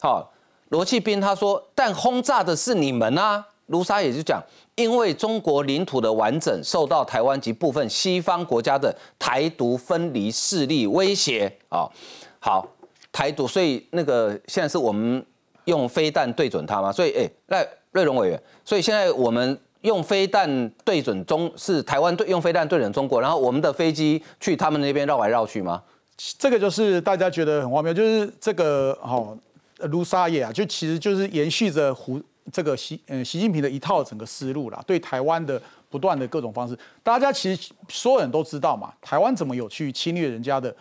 [0.00, 0.30] 好，
[0.70, 3.46] 罗启斌他说，但轰炸的是你们啊。
[3.68, 4.42] 卢沙也就讲。
[4.74, 11.82] 因为中国领土的完整受到台湾及部分西方国家的台独分离势力威胁啊，
[12.38, 12.64] 好，
[13.10, 15.20] 台独，所以那个现在是我们
[15.64, 16.92] 用飞弹对准他吗？
[16.92, 25.82] 所以，哎，那瑞荣委员，所以现在我们用飞弹对准中，是台湾对用飞弹对准中国，然后我们的飞机去他们那边绕来绕去吗？
[26.38, 29.36] 这个就是大家觉得很荒谬，就是这个哦，
[29.78, 32.20] 卢沙野啊，就其实就是延续着胡。
[32.52, 40.74] 这个习嗯习近平的一套整个思路啦，对台湾的不断的各种方式，大家其实所有人都知道嘛，台湾怎么有去侵略人家的，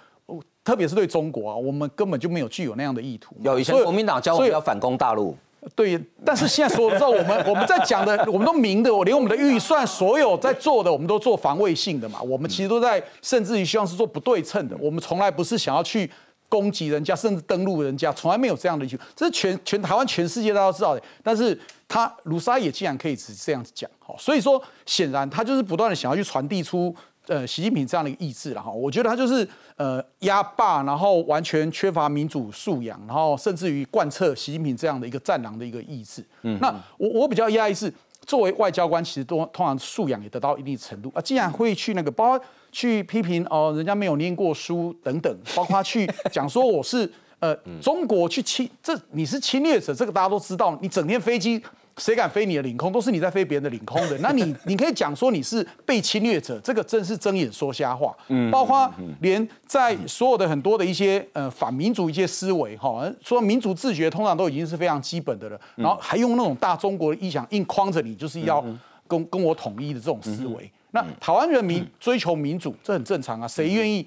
[0.64, 3.36] 特别是对中国啊，我们根本就没有具有那样的意图。
[3.42, 5.36] 有以前国民党教我们要反攻大陆，
[5.76, 16.10] 对，但是现在所有知道我们我们在讲的， 我们都明的，我连我们的预算所有在做的，我们都做防卫性的嘛，我们其实都在，甚至于希望是做不对称的，我们从来不是想要去。
[16.50, 21.02] 攻击人家，甚至登陆人家，从来没有这样的求，这是全全台湾全世界大家都知道的。
[21.24, 26.96] 但是他卢沙也竟然可以只这样子讲，好，所以说显然他就是不断的想要去传递出
[27.28, 28.72] 呃习近平这样的一个意志了哈。
[28.72, 36.26] 我觉得他就是呃压霸，然后完全缺乏民主素养，然后甚至于贯彻习近平这样的一个战狼的一个意志。
[36.44, 37.94] 嗯，那我我比较压抑是。
[38.26, 41.22] 作为外交官，其实都通常素养也得到一定程度啊。
[41.22, 50.78] 竟然会去那个，包括去批评哦，人家没有念过书等等， 包括去讲说我是呃中国去侵，这你是侵略者，这个大家都知道。
[50.82, 51.62] 你整天飞机。
[52.00, 54.16] 谁敢飞你的领空，都是你在飞别人的领空的。
[54.22, 58.16] 那你你可以讲说你是被侵略者，这个真是睁眼说瞎话。
[58.28, 58.88] 嗯，包括
[59.22, 68.64] 连在所有的很多的一些呃反民主一些思维哈，说民主自觉通常都已经是非常基本的了，然后还用那种大中国的意想硬框着你，就是要
[69.08, 70.72] 跟跟我统一的这种思维。
[70.92, 74.06] 那台湾人民追求民主，这很正常啊，谁愿意？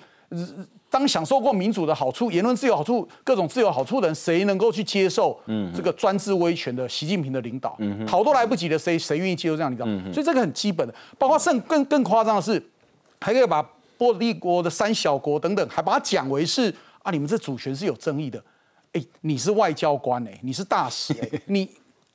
[0.88, 5.40] 当享受过民主的好处、言论自由好处、各种自由好处的人，谁能够去接受
[5.74, 7.78] 这个专制威权的习近平的领导？
[8.06, 9.84] 逃都来不及的，谁谁愿意接受这样领导？
[10.12, 10.94] 所以这个很基本的。
[11.16, 12.60] 包括甚更更夸张的是，
[13.20, 13.62] 还可以把
[13.96, 18.42] 波罗的国的三小国等等，还把它讲为是啊，你们这主权是有争议的，
[18.92, 21.68] 哎，你是外交官哎，你是大使哎， 你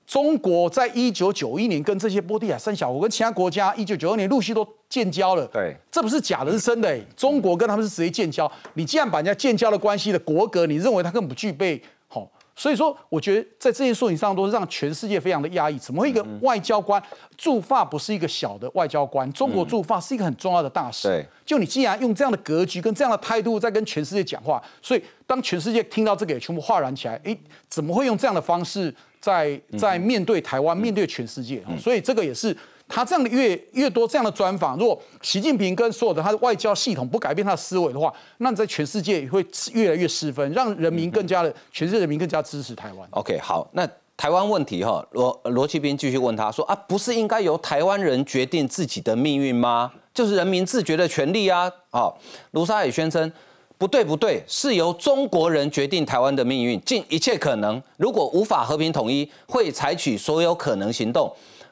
[0.05, 12.29] 中国在一九九一年跟这些波地海三小国跟其他国家一九九二年陆续都建交了，对，这不是假的，是真的哎，中国跟他们是直接建交，你既然把人家建交的关系的国格，你认为他根本不具备好。
[12.57, 15.77] 所以说，我觉得在这件事情上都是让全世界非常的压抑。
[15.77, 17.01] 怎么会一个外交官
[17.35, 19.29] 驻法不是一个小的外交官？
[19.33, 21.09] 中国驻法是一个很重要的大使。
[21.09, 27.19] 对，就你既然用这样的格局跟这样的态度在跟全世界讲话，所以当全世界听到这个也全部哗然起来。
[27.25, 27.37] 哎，
[27.67, 28.93] 怎么会用这样的方式
[29.25, 31.63] 在在面对台湾、面对全世界？
[31.79, 32.55] 所以这个也是。
[32.87, 43.09] 他这样的越越多这样的专访，如果习近平跟所有的他的外交系统不改变他的思维的话，那在全世界会越来越失分，让人民更加的全世界人民更加支持台湾。
[43.09, 49.91] OK，好，那台湾问题哈，罗罗启斌继续问他说啊，不是应该由台湾人决定自己的命运吗？
[50.13, 51.67] 就是人民自觉的权利啊！
[51.89, 52.13] 啊，
[52.51, 53.33] 卢沙也宣称
[53.77, 61.31] 不对不对，是由中国人决定台湾的命运，尽一切可能，如果无法和平统一，会采取所有可能行动。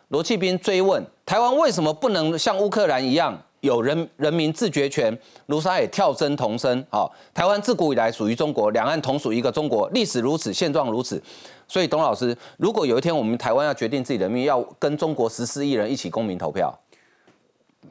[0.09, 5.17] 罗启斌追问台湾为什么不能像乌克兰一样有人人民自决权？
[5.45, 11.21] 卢沙也跳针同声：啊，台湾自古以来属于中国，两岸同属一个中国，历史如此，现状如此。
[11.65, 16.77] 所以，董老师，如果有一天我们台湾要决定自己的命运，要跟中国十四亿人一起公民投票？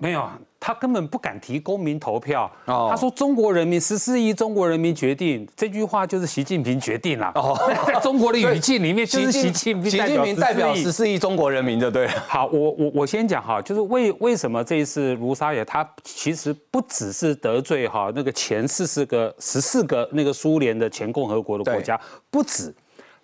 [0.03, 0.29] 没有，
[0.59, 2.51] 他根本不敢提公民投票。
[2.67, 7.31] 他说：“中国人民十四亿中国人民决定。”这句话就是习近平决定了。
[7.37, 12.13] 哦，在 中国的语境里面， 就是习近平习近平代表十四亿中国人民，就对了。
[12.27, 22.75] 好，我我我先讲哈，就是为为什么这一次卢沙野他其实不只是得罪哈那个前四四个十四个那个苏联的前共和国的国家，不止，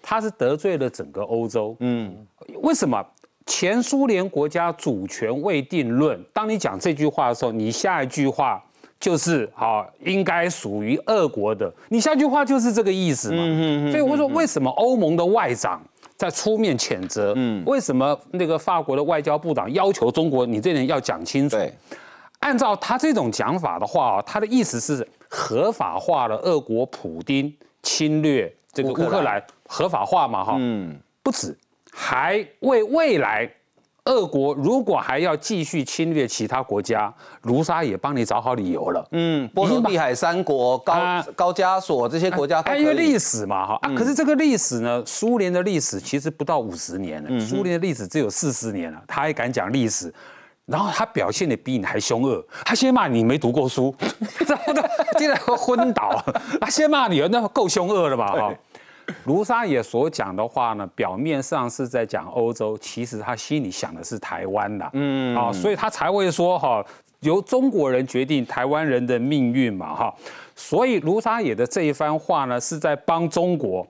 [0.00, 1.76] 他是得罪了整个欧洲。
[1.80, 2.24] 嗯，
[2.62, 3.04] 为什么？
[3.48, 6.22] 前苏联国家主权未定论。
[6.34, 8.62] 当你讲这句话的时候，你下一句话
[9.00, 11.72] 就是好，应该属于俄国的。
[11.88, 13.90] 你下句话就是这个意思嘛？
[13.90, 15.82] 所以我说，为什么欧盟的外长
[16.14, 17.32] 在出面谴责？
[17.36, 21.56] 嗯，为什么那个法国的外交部长要求中国，你这点要讲清楚？
[22.40, 30.44] 按照他这种讲法的话，他的意思是合法化了俄国普丁侵略这个乌克兰，合法化嘛？
[30.44, 31.56] 哈，嗯，不止。
[32.00, 33.50] 还为未来，
[34.04, 39.04] 俄国如果还要继续侵略其他国家，卢沙也帮你找好理由了。
[39.10, 40.96] 嗯，波罗的海三国、高
[41.34, 43.90] 高加索这些国家，因为历史嘛，哈啊。
[43.96, 50.14] 可是这个历史呢，苏联的历史其实不到五十年了，苏联的历史只有四十年了，他还敢讲历史，
[50.66, 53.92] 然后他表现的比你还凶恶，他先骂你没读过书，
[54.46, 54.72] 然后
[55.18, 56.24] 竟然昏倒，
[56.60, 58.28] 他先骂你，那够凶恶了吧？
[58.28, 58.54] 哈。
[59.24, 66.84] 卢沙野所讲的话呢，表面上是在讲欧洲，其实他心里想的是台湾的，嗯，啊，所以他才会说哈，
[67.20, 70.14] 由中国人决定台湾人的命运嘛，哈，
[70.54, 73.86] 所以卢沙野的这一番话呢，是在帮中国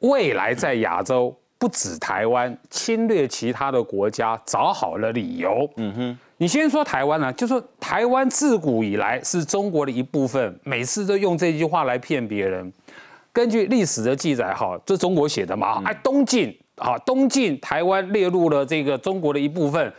[0.00, 12.72] 未来在亚洲不止台湾侵略其他的国家找好了理由，嗯哼，你先说台湾呢，就说台湾自古以来是中国的一部分，每次都用这句话来骗别人。
[13.32, 19.92] 根据历史的记载，哈，这中国写的嘛，哎，东晋，啊，东晋台湾列入了这个中国的一部分。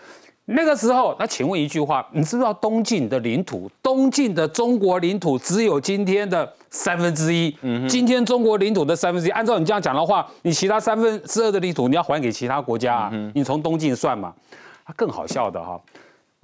[0.46, 7.56] 那个时候，那请问一句话，你知不知道东晋的领土，东晋的中国领土只有今天的三分之一。
[7.62, 13.32] 嗯，今天中国领土的三分之一，按照你这样讲的话，你其他三分之二的领土你要还给其他国家啊？
[13.34, 14.34] 你从东晋算嘛？
[14.98, 15.80] 更好笑的哈。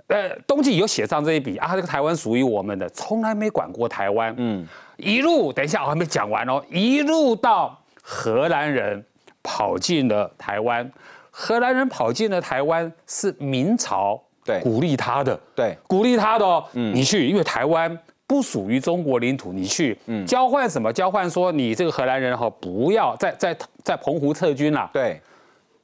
[0.10, 4.34] 呃，冬季有写上这一笔啊，这个台湾属于我们的，从来没管过台湾。
[4.38, 9.06] 嗯，一路等一下我还没讲完哦，一路到荷兰人
[9.44, 10.92] 跑进了台湾，
[11.30, 17.96] 荷兰人跑进了台湾是明朝对鼓励他的，对鼓励他的哦，你去，因为台湾
[18.26, 20.92] 不属于中国领土，你去，嗯，交换什么？
[20.92, 24.90] 交换说你这个荷兰人哈，不要在在在澎湖撤军了。
[24.92, 25.22] 对，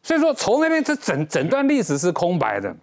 [0.01, 2.76] 所以说从那边这整整段历史是空白的。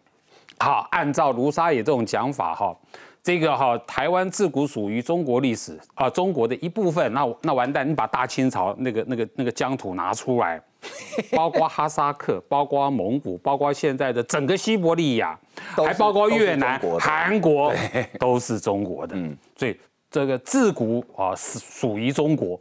[0.62, 2.72] 好，按照卢沙野这种讲法，哈，
[3.20, 7.12] 这个哈，台湾自古属于中国历史啊，中国的一部分。
[7.12, 10.62] 那那完蛋，你把大清朝那个那个那个疆土拿出来，
[11.34, 15.36] 包括哈萨克，包括蒙古，包括现在的整个西伯利亚，
[15.74, 17.74] 还包括越南、韩国，
[18.20, 19.16] 都是中国的。
[19.16, 19.76] 嗯，所以
[20.12, 22.60] 这个自古啊是属于中国。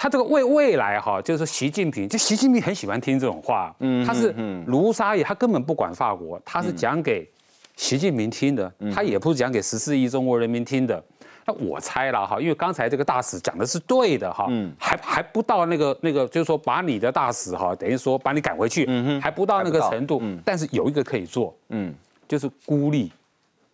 [0.00, 3.70] 他这个未未来哈，就是习近平，就习近平很喜欢听这种话。
[3.80, 4.34] 嗯，他是
[4.66, 7.28] 卢沙野，他根本不管法国，他是讲给
[7.76, 11.04] 习近平听的，他也不是讲给十四亿中国人民听的。
[11.44, 14.48] 那我猜了哈，因为刚才这个大使讲的是对的哈，
[14.78, 18.86] 还还不到那个那个，就是说把你的大使哈，等于说把你赶回去，
[19.20, 20.22] 还不到那个程度。
[20.42, 21.94] 但是有一个可以做，嗯，
[22.26, 23.12] 就是孤立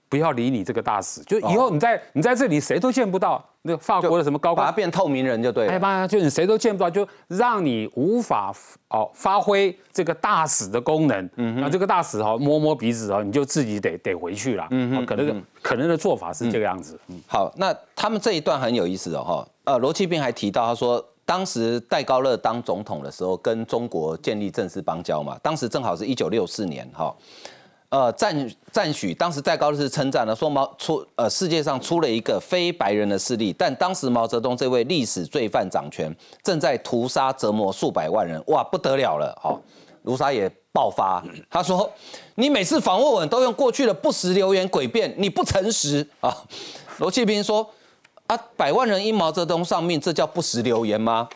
[0.09, 3.45] 不要理你这个大使，就以后你在你在这里谁都见不到。
[3.63, 5.73] 那个法国的什么高官，把它变透明人就对了。
[5.73, 8.55] 哎妈，就你谁都见不到，就让你无法
[8.91, 11.31] 哦发挥这个大使的功能。
[11.35, 14.65] 嗯，那这个大使哦摸摸鼻子哦，你就自己得得回去了。
[14.71, 16.97] 嗯可能可能的做法是这个样子。
[17.09, 19.49] 嗯，好，那他们这一段很有意思哦哈。
[19.65, 27.13] 呃，罗启斌还提到，他说当时戴高乐当总统的时候，跟中国建立正式邦交嘛，当时正好是一九六四年哈。
[27.97, 39.59] 呃，赞赞许当时戴高乐是称赞了，说毛出呃世界上出了一个非白人的势力，但当时毛泽东这位历史罪犯掌权，正在屠杀折磨数百万人，哇不得了了，哈，
[40.03, 41.91] 卢沙也爆发，他说
[42.35, 46.37] 你每次访问我都用过去的不实留言诡辩，你不诚实啊。
[46.99, 47.67] 罗启斌说
[48.27, 51.27] 啊，百万人因毛泽东丧命，这叫不实留言吗？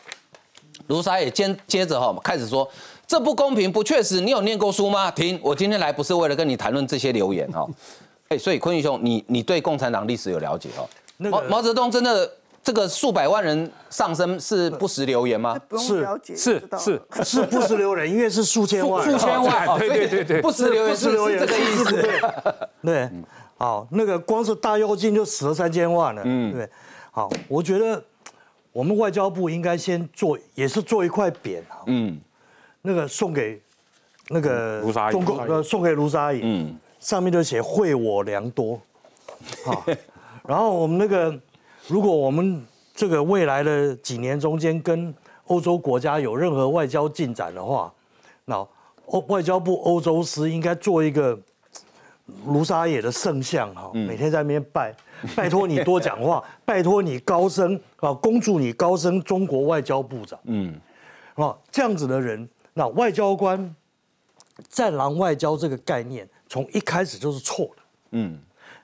[0.85, 2.69] 卢沙也接接着哈开始说。
[3.11, 4.21] 这不公平，不确实。
[4.21, 5.11] 你有念过书吗？
[5.11, 5.37] 停！
[5.43, 7.67] 我今天来不是为了跟你谈论这些留言哈。
[8.29, 10.87] 哎，所以坤宇兄，你你对共产党历史有了解哦？
[11.17, 12.31] 毛毛泽东真的
[12.63, 15.59] 这个数百万人上升是不实留言吗？
[15.77, 16.07] 是
[16.37, 22.09] 是是是不实留言，因为是数千万，数千万，对对对对，不实留言是这个意思。
[22.81, 23.09] 对，
[23.57, 26.21] 好，那个光是大妖精就死了三千万了。
[26.23, 26.69] 嗯，对。
[27.11, 28.01] 好，我觉得
[28.71, 31.83] 我们外交部应该先做，也是做一块匾啊。
[31.87, 32.17] 嗯。
[32.81, 33.61] 那个送给
[34.29, 38.79] 那个中共呃送给卢沙野，嗯，上面就写惠我良多，
[39.65, 39.85] 好，
[40.47, 41.37] 然后我们那个
[41.87, 42.65] 如果我们
[42.95, 45.13] 这个未来的几年中间跟
[45.47, 47.91] 欧洲国家有任何外交进展的话，
[48.45, 48.65] 那
[49.07, 51.37] 欧外交部欧洲司应该做一个
[52.45, 54.95] 卢沙野的圣像哈，每天在那边拜，
[55.35, 60.73] 拜托你多讲话， 拜托你高升啊，恭祝你高升中国外交部长，嗯，
[61.35, 62.47] 啊这样子的人。
[62.73, 63.75] 那外交官
[64.69, 67.83] “战狼外交”这个概念，从一开始就是错的。
[68.11, 68.39] 嗯，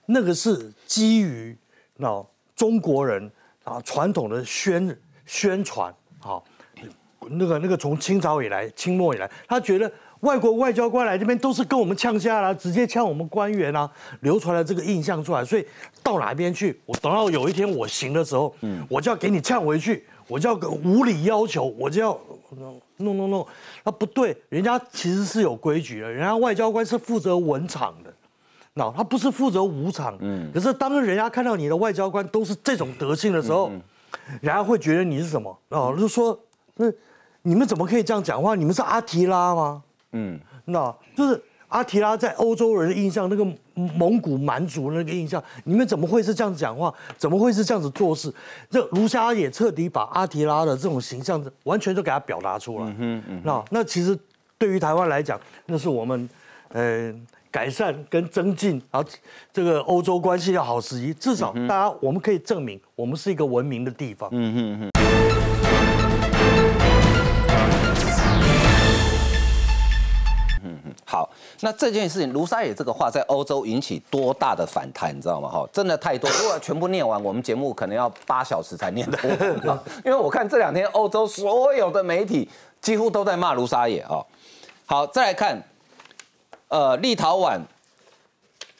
[0.05, 1.57] 那个是基于
[1.95, 2.25] 那
[2.55, 3.31] 中国人
[3.63, 6.41] 啊传统的宣宣传，啊，
[7.29, 9.89] 那个那个从清朝以来、清末以来，他觉得
[10.21, 13.89] 外国外交官来这边都是跟我们呛下啦，直接呛我们官员啊，
[14.21, 15.45] 流传了这个印象出来。
[15.45, 15.65] 所以
[16.03, 22.19] 到哪边去，我等到有一天我行的时候，嗯，我就要给你呛回去，我就要无理要求，我就要。
[22.97, 23.45] No no no，
[23.83, 28.13] 那不对，人家其实是有规矩的，人家外交官是负责文场的，
[28.73, 30.17] 那他不是负责武场。
[30.19, 30.51] 嗯。
[30.53, 33.69] 可是当人家看到你的外交官都是这种德性的时候，
[34.41, 35.57] 人家会觉得你是什么？
[35.69, 36.37] 哦，就说
[36.75, 36.91] 那
[37.41, 38.55] 你们怎么可以这样讲话？
[38.55, 39.83] 你们是阿提拉吗？
[40.11, 41.41] 嗯，那就是。
[41.69, 43.45] 阿提拉在欧洲人的印象，那个
[43.97, 46.93] 蒙古蛮族那个印象，你们怎么会是这样子讲话？
[47.17, 48.33] 怎么会是这样子做事？
[48.69, 52.95] 这卢沙也彻底把阿提拉的这种形象完全都给他表达出来。
[53.43, 54.17] 那那其实
[54.57, 56.27] 对于台湾来讲，那是我们
[56.69, 57.13] 呃
[57.51, 59.03] 改善跟增进啊
[59.53, 61.13] 这个欧洲关系的好时机。
[61.13, 64.29] 至少大家我们可以证明，我们是一个文明的地方。
[64.31, 65.26] 嗯嗯嗯。
[71.05, 71.29] 好，
[71.61, 75.47] 那这件事情，卢沙野这个话在欧洲引起多大的反弹，你知道吗？
[75.47, 79.17] 哈，真的太多，如果全部念完，我们节目可能要八小时才念得
[79.63, 79.79] 完。
[80.03, 82.49] 因为我看这两天欧洲所有的媒体
[82.81, 84.19] 几乎都在骂卢沙野啊。
[84.85, 85.63] 好，再来看，
[86.67, 87.57] 呃，立陶宛，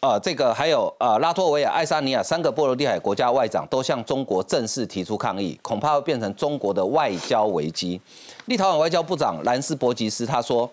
[0.02, 8.02] 呃，这个还有呃，拉脱维亚、爱沙尼亚三个波罗的海国家外长都向中国正式提出抗议，恐怕会变成中国的外交危机。
[8.48, 10.70] 立陶宛外交部长兰斯伯吉斯他说。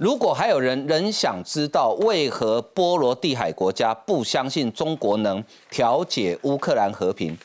[0.00, 7.36] 如果还有人仍想知道为何波罗的海国家不相信中国能调解乌克兰和平，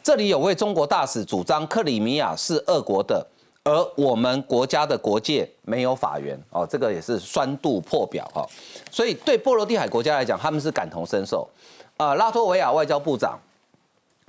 [0.00, 3.26] 这里有位中国大使主张克里米亚是俄国的，
[3.64, 8.46] 而我们国家的国界没有法源哦，这个也是酸度破表哈。
[8.92, 11.44] 所以对波罗的海国家来讲，他们是感同身受。
[11.96, 13.36] 啊，拉脱维亚外交部长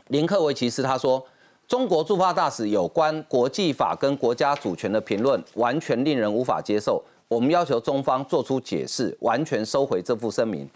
[0.07, 1.23] 林克维奇斯他说，
[1.67, 7.03] 中国驻法大使有关国际法跟国家主权的评论，完全令人无法接受。
[7.27, 10.69] 我们要求中方做出解释，完全收回这副声明。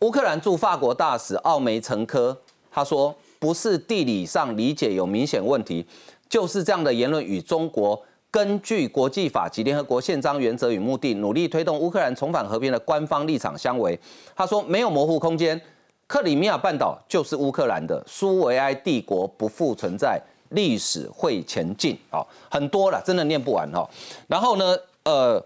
[0.00, 2.34] 乌克兰驻法国大使奥梅陈科
[2.70, 5.84] 他说：“不是地理上理解有明显问题，
[6.26, 13.98] 就是这样的言论与中国根据国际法及联合国宪章原则与目的，努力推动乌克兰重返和平的官方立场相违。”
[14.34, 15.60] 他说：“没有模糊空间，
[16.06, 23.86] 克里米亚半岛就是乌克兰的，苏维埃帝国不复存在，历史会前进。”哦，很多了，真的念不完哈。
[24.26, 24.74] 然后呢，
[25.04, 25.44] 呃。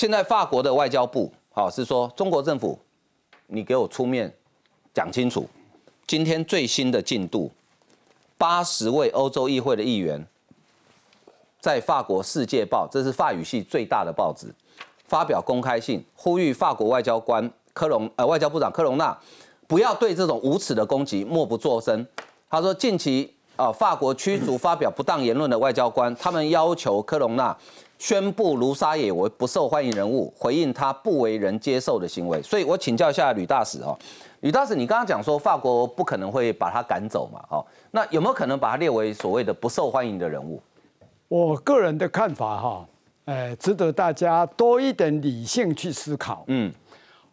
[0.00, 2.78] 现在法国的外交部，好是说中国政府，
[3.48, 4.34] 你给我出面
[4.94, 5.46] 讲清楚，
[6.06, 7.50] 今天最新的进度，
[8.38, 10.26] 八十位欧洲议会的议员，
[11.60, 14.46] 在法国《世界报》，这是法语系最大的报纸，
[15.04, 19.14] 发表公开信，呼吁法国外交官科隆，呃，外交部长科隆纳
[19.66, 22.06] 不要对这种无耻的攻击默不作声。
[22.48, 27.54] 他说，近期啊，法国驱逐发表不当言论的外交官，他们要求科隆纳
[28.00, 32.40] 宣布卢沙野为不受欢迎人物，回应他不为人接受的行为。
[32.42, 33.94] 所以我请教一下吕大使哦，
[34.40, 37.44] 吕大使，你刚刚讲说法国不可能会把他赶走嘛？
[37.50, 40.62] 哦，那有没有可能把他列为所谓的不受欢迎的人物？
[41.28, 42.88] 我个人的看法哈，
[43.26, 46.44] 呃，值得大家多一点理性去思考。
[46.46, 46.72] 嗯，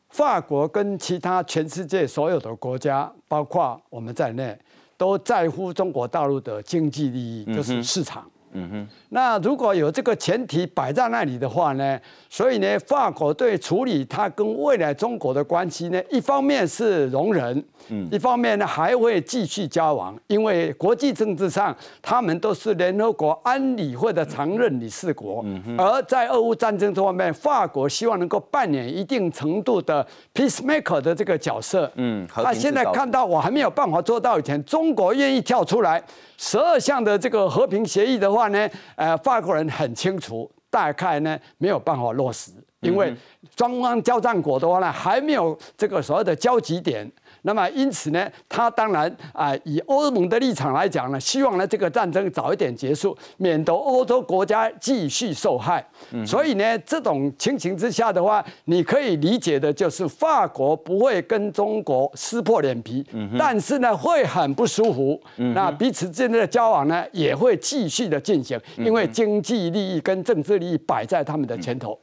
[0.10, 4.60] 法国跟其他全世界所有的国家，包括我们在内，
[4.98, 8.22] 都在乎中国大陆的经济利益，就是市场。
[8.26, 8.32] 嗯
[8.72, 12.00] 哼，那如果有这个前提摆在那里的话呢，
[12.30, 36.02] 所以呢，法国对处理它跟未来中国的关系呢，一方面是容忍，嗯，一方面呢还会继续交往，因为国际政治上他们都是联合国安理会的常任理事国，嗯哼，而在俄乌战争这方面，法国希望能够扮演一定程度的 peacemaker 的这个角色，嗯，他现在看到我还没有办法做到以前，中国愿意跳出来。
[36.40, 43.16] 十二项的这个和平协议的话呢，呃，法国人很清楚，大概呢没有办法落实，因为
[43.56, 47.10] 双方交战国的话呢，还没有这个所谓的交集点。
[47.48, 55.82] 那么因此呢，他当然啊，以欧盟的立场来讲呢，希望呢这个战争早一点结束，免得欧洲国家继续受害。
[56.26, 63.06] 所以呢，这种情形之下的话，你可以理解的就是法国不会跟中国撕破脸皮，
[63.40, 65.18] 但是呢会很不舒服。
[65.38, 71.98] 那彼此之间的交往呢也会继续的进行，因为经济利益跟政治利益摆在他们的前头。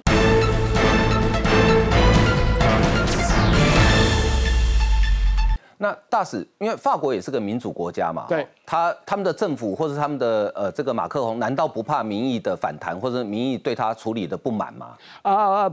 [5.84, 14.96] 那大使，因为法国也是个民主国家嘛，对，他他们的政府或者他们的呃这个马克龙，难道不怕民意的反弹或者民意对他处理的不满吗？
[15.20, 15.70] 啊，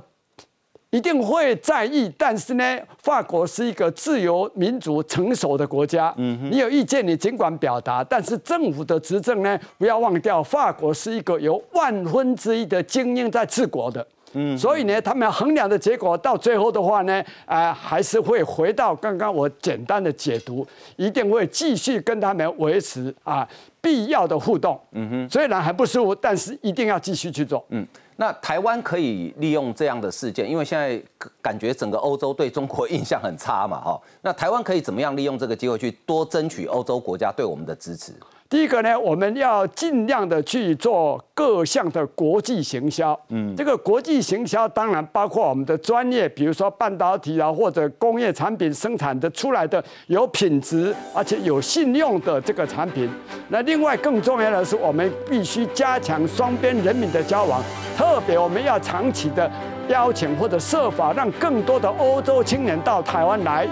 [0.89, 14.05] 一定会在意，但是呢，法国是一个自由民主成熟的国家，嗯，你有意见你尽管表达，但是政府的执政呢，不要忘掉，法国是一个有万分之一的精英在治国的。
[14.34, 20.66] 嗯，所以呢，他们衡量的结果到最后的话呢，啊，还是会回到刚刚我简单的解读，
[20.96, 23.48] 一定会继续跟他们维持啊
[23.82, 24.80] 必要的互动。
[24.92, 27.66] 嗯哼，虽然还不舒服，但是一定要继续去做。
[27.70, 31.02] 嗯，那台湾可以利用这样的事件，因为现在
[31.42, 38.14] 感觉整个欧洲对中国印象很差嘛，哈，那台湾可以怎么样利用这个机会去多争取欧洲国家对我们的支持？
[38.52, 43.18] 第一个呢，我们要尽量的去做各项的国际行销。
[43.30, 53.10] 嗯，这个国际行销当然包括我们的专业，比如说半导体啊，或者工业产品生产的出来的有品质而且有信用的这个产品。
[53.47, 57.64] 那另外更重要的是，我们必须加强双边人民的交往，
[57.95, 59.49] 特别我们要长期的。
[59.88, 63.68] 邀请或者设法让更多的欧洲青年到台湾来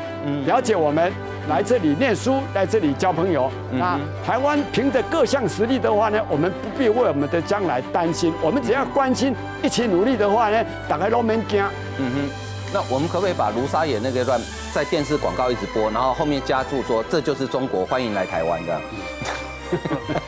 [0.45, 1.09] 了解我们，
[1.49, 3.51] 来这里念书，来这里交朋友。
[3.71, 11.59] 那台湾凭着各项实力的话呢，我们不必为我们的将来担心，我们只要关心，一起努力的话呢，打开龙门惊。
[11.97, 12.29] 嗯哼，
[12.71, 14.39] 那我们可不可以把卢沙野那个段
[14.71, 18.81] 在电视广告一直播，然后后面加注说这就是中国，欢迎来台湾这样？